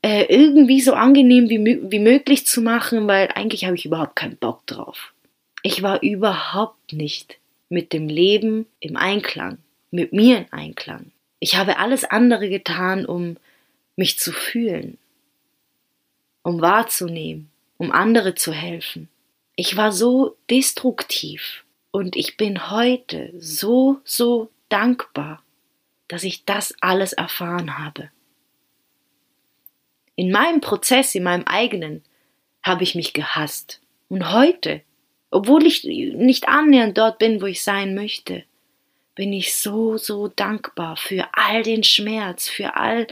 äh, 0.02 0.24
irgendwie 0.24 0.80
so 0.80 0.94
angenehm 0.94 1.48
wie, 1.48 1.90
wie 1.90 1.98
möglich 1.98 2.46
zu 2.46 2.62
machen, 2.62 3.06
weil 3.06 3.28
eigentlich 3.34 3.64
habe 3.64 3.76
ich 3.76 3.86
überhaupt 3.86 4.16
keinen 4.16 4.36
Bock 4.36 4.66
drauf. 4.66 5.12
Ich 5.66 5.82
war 5.82 6.00
überhaupt 6.00 6.92
nicht 6.92 7.40
mit 7.68 7.92
dem 7.92 8.06
Leben 8.06 8.66
im 8.78 8.96
Einklang, 8.96 9.58
mit 9.90 10.12
mir 10.12 10.38
in 10.38 10.52
Einklang. 10.52 11.10
Ich 11.40 11.56
habe 11.56 11.78
alles 11.78 12.04
andere 12.04 12.48
getan, 12.48 13.04
um 13.04 13.36
mich 13.96 14.16
zu 14.16 14.30
fühlen, 14.30 14.96
um 16.44 16.60
wahrzunehmen, 16.60 17.50
um 17.78 17.90
andere 17.90 18.36
zu 18.36 18.52
helfen. 18.52 19.08
Ich 19.56 19.76
war 19.76 19.90
so 19.90 20.36
destruktiv 20.48 21.64
Und 21.90 22.14
ich 22.14 22.36
bin 22.36 22.70
heute 22.70 23.34
so, 23.36 24.00
so 24.04 24.50
dankbar, 24.68 25.42
dass 26.06 26.22
ich 26.22 26.44
das 26.44 26.76
alles 26.80 27.12
erfahren 27.12 27.76
habe. 27.76 28.12
In 30.14 30.30
meinem 30.30 30.60
Prozess, 30.60 31.16
in 31.16 31.24
meinem 31.24 31.42
eigenen, 31.42 32.04
habe 32.62 32.84
ich 32.84 32.94
mich 32.94 33.14
gehasst. 33.14 33.80
Und 34.08 34.32
heute, 34.32 34.82
obwohl 35.30 35.66
ich 35.66 35.84
nicht 35.84 36.48
annähernd 36.48 36.96
dort 36.96 37.18
bin, 37.18 37.40
wo 37.40 37.46
ich 37.46 37.62
sein 37.62 37.94
möchte, 37.94 38.44
bin 39.14 39.32
ich 39.32 39.54
so, 39.54 39.96
so 39.96 40.28
dankbar 40.28 40.96
für 40.96 41.28
all 41.32 41.62
den 41.62 41.82
Schmerz, 41.82 42.48
für 42.48 42.76
all 42.76 43.06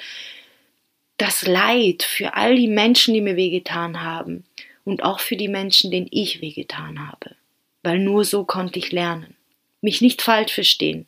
das 1.17 1.47
Leid, 1.47 2.03
für 2.03 2.35
all 2.35 2.57
die 2.57 2.69
Menschen, 2.69 3.15
die 3.15 3.21
mir 3.21 3.37
wehgetan 3.37 4.03
haben 4.03 4.45
und 4.85 5.03
auch 5.03 5.21
für 5.21 5.37
die 5.37 5.49
Menschen, 5.49 5.91
denen 5.91 6.09
ich 6.11 6.41
wehgetan 6.41 7.09
habe. 7.09 7.37
Weil 7.83 7.99
nur 7.99 8.25
so 8.25 8.45
konnte 8.45 8.79
ich 8.79 8.93
lernen. 8.93 9.35
Mich 9.81 10.01
nicht 10.01 10.23
falsch 10.23 10.53
verstehen. 10.53 11.07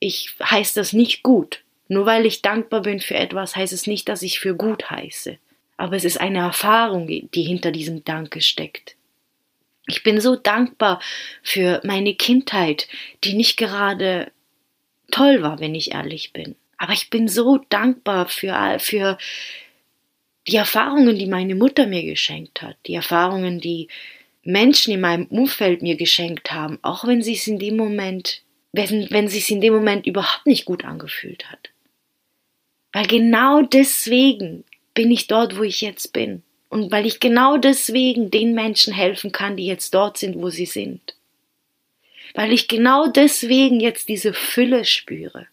Ich 0.00 0.34
heiße 0.42 0.74
das 0.74 0.92
nicht 0.92 1.22
gut. 1.22 1.62
Nur 1.88 2.04
weil 2.06 2.26
ich 2.26 2.42
dankbar 2.42 2.82
bin 2.82 3.00
für 3.00 3.14
etwas, 3.14 3.54
heißt 3.54 3.72
es 3.72 3.86
nicht, 3.86 4.08
dass 4.08 4.22
ich 4.22 4.40
für 4.40 4.56
gut 4.56 4.90
heiße. 4.90 5.38
Aber 5.76 5.94
es 5.94 6.04
ist 6.04 6.20
eine 6.20 6.38
Erfahrung, 6.38 7.06
die 7.06 7.42
hinter 7.42 7.70
diesem 7.70 8.02
Danke 8.02 8.40
steckt. 8.40 8.95
Ich 9.86 10.02
bin 10.02 10.20
so 10.20 10.36
dankbar 10.36 11.00
für 11.42 11.80
meine 11.84 12.14
Kindheit, 12.14 12.88
die 13.24 13.34
nicht 13.34 13.56
gerade 13.56 14.32
toll 15.10 15.42
war, 15.42 15.60
wenn 15.60 15.74
ich 15.74 15.92
ehrlich 15.92 16.32
bin. 16.32 16.56
Aber 16.78 16.92
ich 16.92 17.10
bin 17.10 17.28
so 17.28 17.58
dankbar 17.68 18.28
für, 18.28 18.78
für 18.80 19.16
die 20.46 20.56
Erfahrungen, 20.56 21.18
die 21.18 21.26
meine 21.26 21.54
Mutter 21.54 21.86
mir 21.86 22.02
geschenkt 22.02 22.62
hat, 22.62 22.76
die 22.86 22.94
Erfahrungen, 22.94 23.60
die 23.60 23.88
Menschen 24.42 24.92
in 24.94 25.00
meinem 25.00 25.26
Umfeld 25.26 25.82
mir 25.82 25.96
geschenkt 25.96 26.52
haben, 26.52 26.78
auch 26.82 27.06
wenn 27.06 27.22
sie 27.22 27.34
es 27.34 27.46
in 27.46 27.58
dem 27.58 27.76
Moment, 27.76 28.42
wenn, 28.72 29.10
wenn 29.10 29.28
sie 29.28 29.38
es 29.38 29.50
in 29.50 29.60
dem 29.60 29.74
Moment 29.74 30.06
überhaupt 30.06 30.46
nicht 30.46 30.64
gut 30.64 30.84
angefühlt 30.84 31.50
hat. 31.50 31.70
Weil 32.92 33.06
genau 33.06 33.62
deswegen 33.62 34.64
bin 34.94 35.10
ich 35.10 35.26
dort, 35.26 35.58
wo 35.58 35.62
ich 35.62 35.80
jetzt 35.80 36.12
bin. 36.12 36.42
Und 36.76 36.92
weil 36.92 37.06
ich 37.06 37.20
genau 37.20 37.56
deswegen 37.56 38.30
den 38.30 38.52
Menschen 38.52 38.92
helfen 38.92 39.32
kann, 39.32 39.56
die 39.56 39.64
jetzt 39.64 39.94
dort 39.94 40.18
sind, 40.18 40.36
wo 40.36 40.50
sie 40.50 40.66
sind. 40.66 41.16
Weil 42.34 42.52
ich 42.52 42.68
genau 42.68 43.06
deswegen 43.06 43.80
jetzt 43.80 44.10
diese 44.10 44.34
Fülle 44.34 44.84
spüre. 44.84 45.46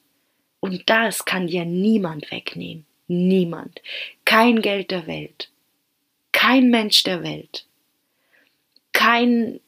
Und 0.60 0.90
das 0.90 1.24
kann 1.24 1.48
dir 1.48 1.64
niemand 1.64 2.30
wegnehmen. 2.30 2.86
Niemand. 3.08 3.82
Kein 4.26 4.62
Geld 4.62 4.92
der 4.92 5.08
Welt. 5.08 5.50
Kein 6.34 6.70
Mensch 6.70 7.04
der 7.04 7.24
Welt. 7.24 7.68
Kein 8.92 9.62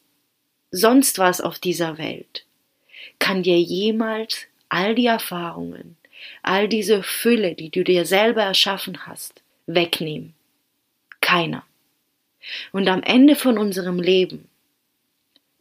sonst 0.70 1.18
was 1.18 1.40
auf 1.40 1.58
dieser 1.58 1.96
Welt 1.96 2.44
kann 3.18 3.42
dir 3.42 3.58
jemals 3.58 4.42
all 4.68 4.94
die 4.94 5.06
Erfahrungen, 5.06 5.96
all 6.42 6.68
diese 6.68 7.02
Fülle, 7.02 7.54
die 7.54 7.70
du 7.70 7.82
dir 7.82 8.04
selber 8.04 8.42
erschaffen 8.42 9.06
hast, 9.06 9.40
wegnehmen. 9.66 10.35
Keiner. 11.26 11.64
Und 12.70 12.86
am 12.86 13.02
Ende 13.02 13.34
von 13.34 13.58
unserem 13.58 13.98
Leben 13.98 14.48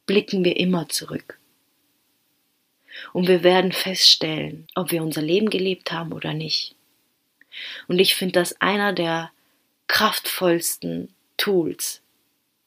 blicken 0.06 0.46
wir 0.46 0.58
immer 0.58 0.88
zurück. 0.90 1.40
Und 3.14 3.28
wir 3.28 3.42
werden 3.42 3.72
feststellen, 3.72 4.68
ob 4.76 4.92
wir 4.92 5.02
unser 5.02 5.24
Leben 5.24 5.50
gelebt 5.50 5.92
haben 5.92 6.14
oder 6.14 6.36
nicht. 6.36 6.76
Und 7.88 7.98
ich 7.98 8.14
finde 8.14 8.34
das 8.34 8.62
einer 8.62 8.94
der 8.94 9.32
kraftvollsten 9.88 11.12
Tools, 11.36 12.04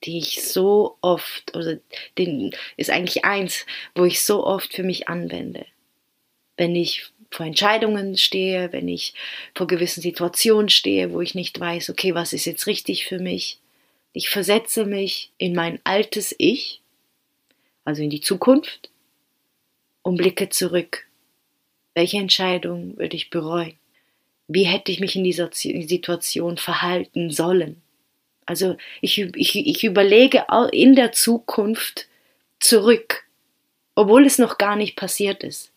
die 0.03 0.19
ich 0.19 0.43
so 0.43 0.99
oft, 1.01 1.55
oder 1.55 1.79
den 2.19 2.53
ist 2.77 2.91
eigentlich 2.91 3.25
eins, 3.25 3.65
wo 3.95 4.07
ich 4.07 4.25
so 4.25 4.45
oft 4.45 4.75
für 4.75 4.83
mich 4.83 5.09
anwende. 5.09 5.67
Wenn 6.57 6.75
ich 6.75 7.13
vor 7.31 7.47
Entscheidungen 7.47 8.17
stehe, 8.17 8.73
wenn 8.73 8.89
ich 8.89 9.15
vor 9.55 9.67
gewissen 9.67 10.01
Situationen 10.01 10.69
stehe, 10.69 11.13
wo 11.13 11.21
ich 11.21 11.35
nicht 11.35 11.61
weiß, 11.61 11.91
okay, 11.91 12.15
was 12.15 12.33
ist 12.33 12.47
jetzt 12.47 12.67
richtig 12.67 13.07
für 13.07 13.19
mich. 13.19 13.59
Ich 14.13 14.31
versetze 14.31 14.85
mich 14.85 15.31
in 15.39 15.55
mein 15.55 15.79
altes 15.85 16.35
Ich, 16.39 16.81
also 17.85 18.03
in 18.03 18.11
die 18.11 18.21
Zukunft, 18.21 18.91
und 20.03 20.17
blicke 20.17 20.49
zurück. 20.49 21.07
Welche 21.95 22.19
Entscheidung 22.19 22.97
würde 22.97 23.17
ich 23.17 23.31
bereuen? 23.31 23.75
Wie 24.47 24.65
hätte 24.65 24.91
ich 24.91 25.01
mich 25.01 25.15
in 25.15 25.25
dieser 25.25 25.51
Situation 25.53 26.57
verhalten 26.57 27.31
sollen? 27.31 27.83
Also 28.47 28.77
ich, 29.03 29.19
ich, 29.19 29.57
ich 29.57 29.85
überlege 29.85 30.47
in 30.73 30.95
der 30.95 31.13
Zukunft 31.13 32.09
zurück, 32.61 33.25
obwohl 33.95 34.25
es 34.25 34.39
noch 34.39 34.57
gar 34.57 34.75
nicht 34.75 34.97
passiert 34.97 35.45
ist. 35.45 35.71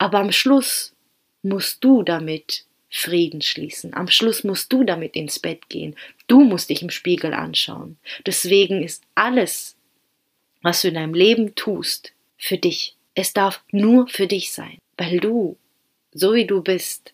Aber 0.00 0.18
am 0.18 0.32
Schluss 0.32 0.94
musst 1.42 1.84
du 1.84 2.02
damit 2.02 2.64
Frieden 2.88 3.42
schließen. 3.42 3.92
Am 3.92 4.08
Schluss 4.08 4.44
musst 4.44 4.72
du 4.72 4.82
damit 4.82 5.14
ins 5.14 5.38
Bett 5.38 5.68
gehen. 5.68 5.94
Du 6.26 6.42
musst 6.42 6.70
dich 6.70 6.80
im 6.80 6.88
Spiegel 6.88 7.34
anschauen. 7.34 7.98
Deswegen 8.24 8.82
ist 8.82 9.04
alles, 9.14 9.76
was 10.62 10.80
du 10.80 10.88
in 10.88 10.94
deinem 10.94 11.12
Leben 11.12 11.54
tust, 11.54 12.14
für 12.38 12.56
dich. 12.56 12.96
Es 13.14 13.34
darf 13.34 13.62
nur 13.72 14.08
für 14.08 14.26
dich 14.26 14.52
sein, 14.52 14.78
weil 14.96 15.18
du, 15.20 15.58
so 16.12 16.32
wie 16.32 16.46
du 16.46 16.62
bist, 16.62 17.12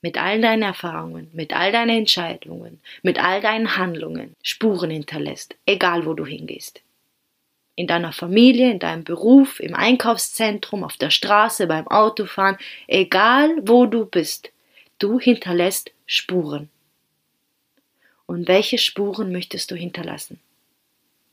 mit 0.00 0.18
all 0.18 0.40
deinen 0.40 0.62
Erfahrungen, 0.62 1.28
mit 1.32 1.52
all 1.52 1.72
deinen 1.72 1.98
Entscheidungen, 1.98 2.80
mit 3.02 3.18
all 3.18 3.40
deinen 3.40 3.76
Handlungen 3.76 4.36
Spuren 4.44 4.90
hinterlässt, 4.90 5.56
egal 5.66 6.06
wo 6.06 6.14
du 6.14 6.24
hingehst 6.24 6.80
in 7.78 7.86
deiner 7.86 8.12
Familie, 8.12 8.72
in 8.72 8.80
deinem 8.80 9.04
Beruf, 9.04 9.60
im 9.60 9.72
Einkaufszentrum, 9.72 10.82
auf 10.82 10.96
der 10.96 11.10
Straße, 11.10 11.68
beim 11.68 11.86
Autofahren, 11.86 12.58
egal 12.88 13.54
wo 13.62 13.86
du 13.86 14.04
bist, 14.04 14.50
du 14.98 15.20
hinterlässt 15.20 15.92
Spuren. 16.04 16.70
Und 18.26 18.48
welche 18.48 18.78
Spuren 18.78 19.30
möchtest 19.30 19.70
du 19.70 19.76
hinterlassen? 19.76 20.40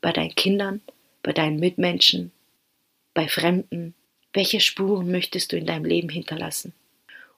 Bei 0.00 0.12
deinen 0.12 0.36
Kindern, 0.36 0.82
bei 1.24 1.32
deinen 1.32 1.58
Mitmenschen, 1.58 2.30
bei 3.12 3.26
Fremden? 3.26 3.94
Welche 4.32 4.60
Spuren 4.60 5.10
möchtest 5.10 5.50
du 5.50 5.56
in 5.56 5.66
deinem 5.66 5.84
Leben 5.84 6.10
hinterlassen? 6.10 6.74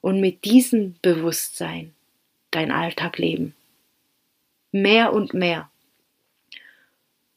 Und 0.02 0.20
mit 0.20 0.44
diesem 0.44 0.96
Bewusstsein 1.00 1.94
dein 2.50 2.70
Alltag 2.70 3.16
leben. 3.16 3.54
Mehr 4.70 5.14
und 5.14 5.32
mehr 5.32 5.70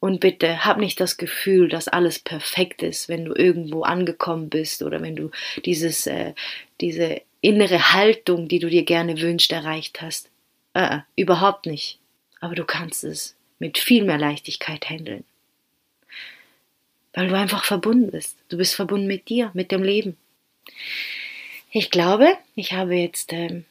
und 0.02 0.20
bitte 0.20 0.66
hab 0.66 0.80
nicht 0.80 1.00
das 1.00 1.18
Gefühl, 1.18 1.70
dass 1.70 1.88
alles 1.88 2.18
perfekt 2.18 2.82
ist, 2.82 3.08
wenn 3.08 3.24
du 3.24 3.36
irgendwo 3.36 3.84
angekommen 3.84 4.50
bist 4.50 4.82
oder 4.82 5.00
wenn 5.04 5.16
du 5.16 5.30
dieses, 5.64 6.08
äh, 6.08 6.34
diese 6.82 7.22
innere 7.40 7.94
Haltung, 7.94 8.48
die 8.48 8.58
du 8.58 8.68
dir 8.68 8.84
gerne 8.84 9.22
wünschst, 9.22 9.52
erreicht 9.52 10.02
hast. 10.02 10.32
Äh, 10.74 10.98
äh, 10.98 11.00
überhaupt 11.16 11.68
nicht. 11.68 12.00
Aber 12.40 12.56
du 12.56 12.66
kannst 12.66 13.04
es 13.04 13.36
mit 13.60 13.78
viel 13.78 14.04
mehr 14.04 14.18
Leichtigkeit 14.18 14.90
handeln. 14.90 15.24
Weil 17.14 17.28
du 17.28 17.38
einfach 17.38 17.64
verbunden 17.64 18.10
bist. 18.10 18.40
Du 18.50 18.58
bist 18.58 18.74
verbunden 18.74 19.06
mit 19.06 19.30
dir, 19.30 19.52
mit 19.54 19.72
dem 19.72 19.84
Leben. 19.84 20.18
Ich 21.70 21.92
glaube, 21.92 22.36
ich 22.56 22.74
habe 22.74 22.96
jetzt 22.96 23.34
ähm, 23.34 23.66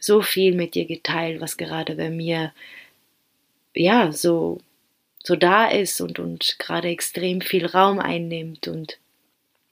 so 0.00 0.22
viel 0.22 0.54
mit 0.54 0.74
dir 0.74 0.86
geteilt, 0.86 1.42
was 1.42 1.58
gerade 1.58 1.96
bei 1.96 2.08
mir 2.08 2.54
ja 3.74 4.10
so 4.10 4.62
so 5.24 5.36
da 5.36 5.68
ist 5.68 6.00
und, 6.00 6.18
und 6.18 6.56
gerade 6.58 6.88
extrem 6.88 7.40
viel 7.40 7.66
Raum 7.66 7.98
einnimmt. 7.98 8.68
Und 8.68 8.98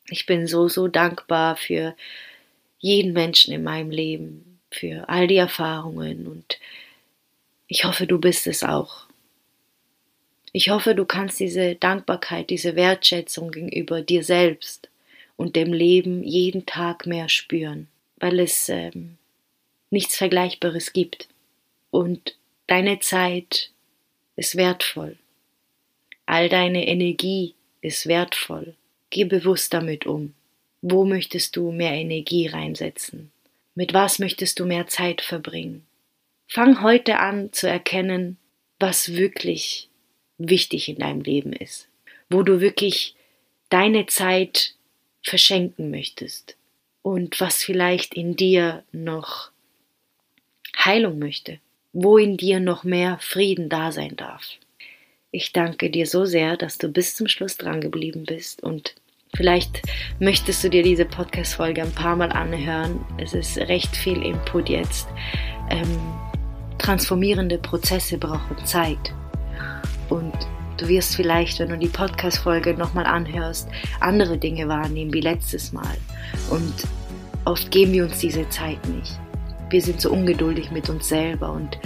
ich 0.09 0.27
bin 0.27 0.47
so, 0.47 0.69
so 0.69 0.89
dankbar 0.89 1.57
für 1.57 1.97
jeden 2.79 3.13
Menschen 3.13 3.55
in 3.55 3.63
meinem 3.63 3.91
Leben, 3.91 4.59
für 4.71 5.09
all 5.09 5.27
die 5.27 5.37
Erfahrungen 5.37 6.27
und 6.27 6.59
ich 7.69 7.85
hoffe, 7.85 8.07
du 8.07 8.19
bist 8.19 8.47
es 8.47 8.63
auch. 8.63 9.07
Ich 10.53 10.71
hoffe, 10.71 10.95
du 10.95 11.05
kannst 11.05 11.41
diese 11.41 11.75
Dankbarkeit, 11.75 12.51
diese 12.51 12.77
Wertschätzung 12.77 13.51
gegenüber 13.51 14.03
dir 14.03 14.23
selbst 14.23 14.89
und 15.37 15.57
dem 15.57 15.73
Leben 15.73 16.23
jeden 16.23 16.65
Tag 16.65 17.07
mehr 17.07 17.29
spüren, 17.29 17.89
weil 18.19 18.41
es 18.41 18.69
ähm, 18.69 19.19
nichts 19.91 20.17
Vergleichbares 20.17 20.93
gibt. 20.93 21.29
Und 21.91 22.37
deine 22.69 23.01
Zeit 23.01 23.71
ist 24.37 24.57
wertvoll. 24.57 25.17
All 26.27 26.49
deine 26.49 26.87
Energie 26.87 27.55
ist 27.81 28.07
wertvoll. 28.07 28.75
Geh 29.11 29.25
bewusst 29.25 29.73
damit 29.73 30.07
um. 30.07 30.35
Wo 30.83 31.05
möchtest 31.05 31.57
du 31.57 31.71
mehr 31.71 31.93
Energie 31.93 32.49
reinsetzen? 32.49 33.31
Mit 33.75 33.95
was 33.95 34.19
möchtest 34.19 34.59
du 34.59 34.67
mehr 34.67 34.89
Zeit 34.89 35.21
verbringen? 35.21 35.87
Fang 36.49 36.83
heute 36.83 37.19
an 37.19 37.53
zu 37.53 37.69
erkennen, 37.69 38.37
was 38.79 39.15
wirklich 39.15 39.89
wichtig 40.39 40.89
in 40.89 40.99
deinem 40.99 41.21
Leben 41.23 41.53
ist, 41.53 41.89
wo 42.29 42.43
du 42.43 42.61
wirklich 42.61 43.15
deine 43.69 44.07
Zeit 44.07 44.75
verschenken 45.23 45.91
möchtest 45.91 46.57
und 47.03 47.41
was 47.41 47.63
vielleicht 47.63 48.15
in 48.15 48.37
dir 48.37 48.85
noch 48.93 49.51
Heilung 50.77 51.19
möchte, 51.19 51.59
wo 51.93 52.19
in 52.19 52.37
dir 52.37 52.61
noch 52.61 52.85
mehr 52.85 53.19
Frieden 53.21 53.69
da 53.69 53.93
sein 53.93 54.17
darf. 54.17 54.43
Ich 55.37 55.53
danke 55.53 55.91
dir 55.91 56.07
so 56.07 56.25
sehr, 56.25 56.57
dass 56.57 56.79
du 56.79 56.89
bis 56.89 57.15
zum 57.15 57.29
Schluss 57.29 57.59
dran 57.59 57.83
geblieben 57.83 58.25
bist 58.27 58.63
und 58.63 58.95
vielleicht 59.35 59.83
möchtest 60.19 60.65
du 60.65 60.71
dir 60.71 60.83
diese 60.83 61.05
Podcast-Folge 61.05 61.83
ein 61.83 61.93
paar 61.93 62.17
Mal 62.17 62.33
anhören. 62.33 63.05
Es 63.19 63.35
ist 63.35 63.59
recht 63.59 63.95
viel 63.95 64.23
Input 64.23 64.71
jetzt. 64.71 65.07
Ähm, 65.69 66.01
transformierende 66.79 67.59
Prozesse 67.59 68.17
brauchen 68.17 68.57
Zeit. 68.65 69.13
Und 70.09 70.33
du 70.79 70.89
wirst 70.89 71.15
vielleicht, 71.15 71.59
wenn 71.59 71.69
du 71.69 71.77
die 71.77 71.89
Podcast-Folge 71.89 72.73
nochmal 72.73 73.05
anhörst, 73.05 73.69
andere 74.01 74.39
Dinge 74.39 74.67
wahrnehmen 74.69 75.13
wie 75.13 75.21
letztes 75.21 75.71
Mal. 75.71 75.99
Und 76.49 76.73
oft 77.45 77.71
geben 77.71 77.93
wir 77.93 78.05
uns 78.05 78.21
diese 78.21 78.49
Zeit 78.49 78.83
nicht. 78.89 79.21
Wir 79.69 79.83
sind 79.83 80.01
so 80.01 80.13
ungeduldig 80.13 80.71
mit 80.71 80.89
uns 80.89 81.09
selber 81.09 81.53
und 81.53 81.77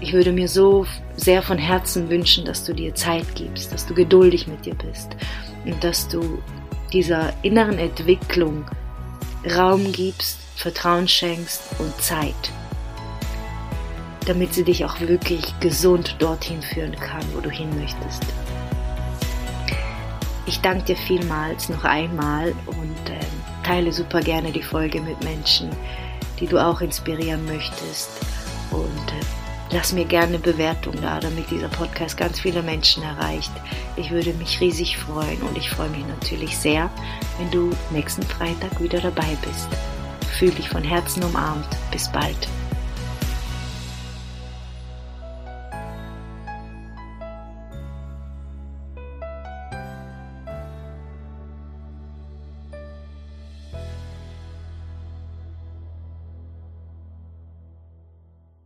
ich 0.00 0.12
würde 0.12 0.32
mir 0.32 0.48
so 0.48 0.86
sehr 1.16 1.42
von 1.42 1.58
Herzen 1.58 2.10
wünschen, 2.10 2.44
dass 2.44 2.64
du 2.64 2.72
dir 2.72 2.94
Zeit 2.94 3.26
gibst, 3.34 3.72
dass 3.72 3.86
du 3.86 3.94
geduldig 3.94 4.46
mit 4.46 4.66
dir 4.66 4.74
bist 4.74 5.16
und 5.64 5.82
dass 5.82 6.08
du 6.08 6.42
dieser 6.92 7.32
inneren 7.42 7.78
Entwicklung 7.78 8.64
Raum 9.56 9.92
gibst, 9.92 10.38
Vertrauen 10.56 11.06
schenkst 11.08 11.62
und 11.78 11.94
Zeit, 12.00 12.34
damit 14.26 14.54
sie 14.54 14.64
dich 14.64 14.84
auch 14.84 15.00
wirklich 15.00 15.58
gesund 15.60 16.16
dorthin 16.18 16.62
führen 16.62 16.94
kann, 16.96 17.24
wo 17.34 17.40
du 17.40 17.50
hin 17.50 17.68
möchtest. 17.78 18.22
Ich 20.46 20.60
danke 20.60 20.84
dir 20.84 20.96
vielmals 20.96 21.68
noch 21.68 21.84
einmal 21.84 22.52
und 22.66 23.10
äh, 23.10 23.18
teile 23.64 23.92
super 23.92 24.20
gerne 24.20 24.52
die 24.52 24.62
Folge 24.62 25.00
mit 25.00 25.22
Menschen, 25.24 25.70
die 26.38 26.46
du 26.46 26.58
auch 26.58 26.80
inspirieren 26.80 27.44
möchtest 27.46 28.10
und 28.70 29.12
äh, 29.12 29.43
Lass 29.74 29.92
mir 29.92 30.04
gerne 30.04 30.38
Bewertung 30.38 30.94
da, 31.02 31.18
damit 31.18 31.50
dieser 31.50 31.66
Podcast 31.66 32.16
ganz 32.16 32.38
viele 32.38 32.62
Menschen 32.62 33.02
erreicht. 33.02 33.50
Ich 33.96 34.12
würde 34.12 34.32
mich 34.34 34.60
riesig 34.60 34.96
freuen 34.96 35.42
und 35.42 35.58
ich 35.58 35.68
freue 35.68 35.90
mich 35.90 36.06
natürlich 36.06 36.56
sehr, 36.56 36.88
wenn 37.38 37.50
du 37.50 37.76
nächsten 37.90 38.22
Freitag 38.22 38.80
wieder 38.80 39.00
dabei 39.00 39.36
bist. 39.44 39.66
Fühl 40.38 40.52
dich 40.52 40.68
von 40.68 40.84
Herzen 40.84 41.24
umarmt. 41.24 41.66
Bis 41.90 42.08
bald. 42.08 42.48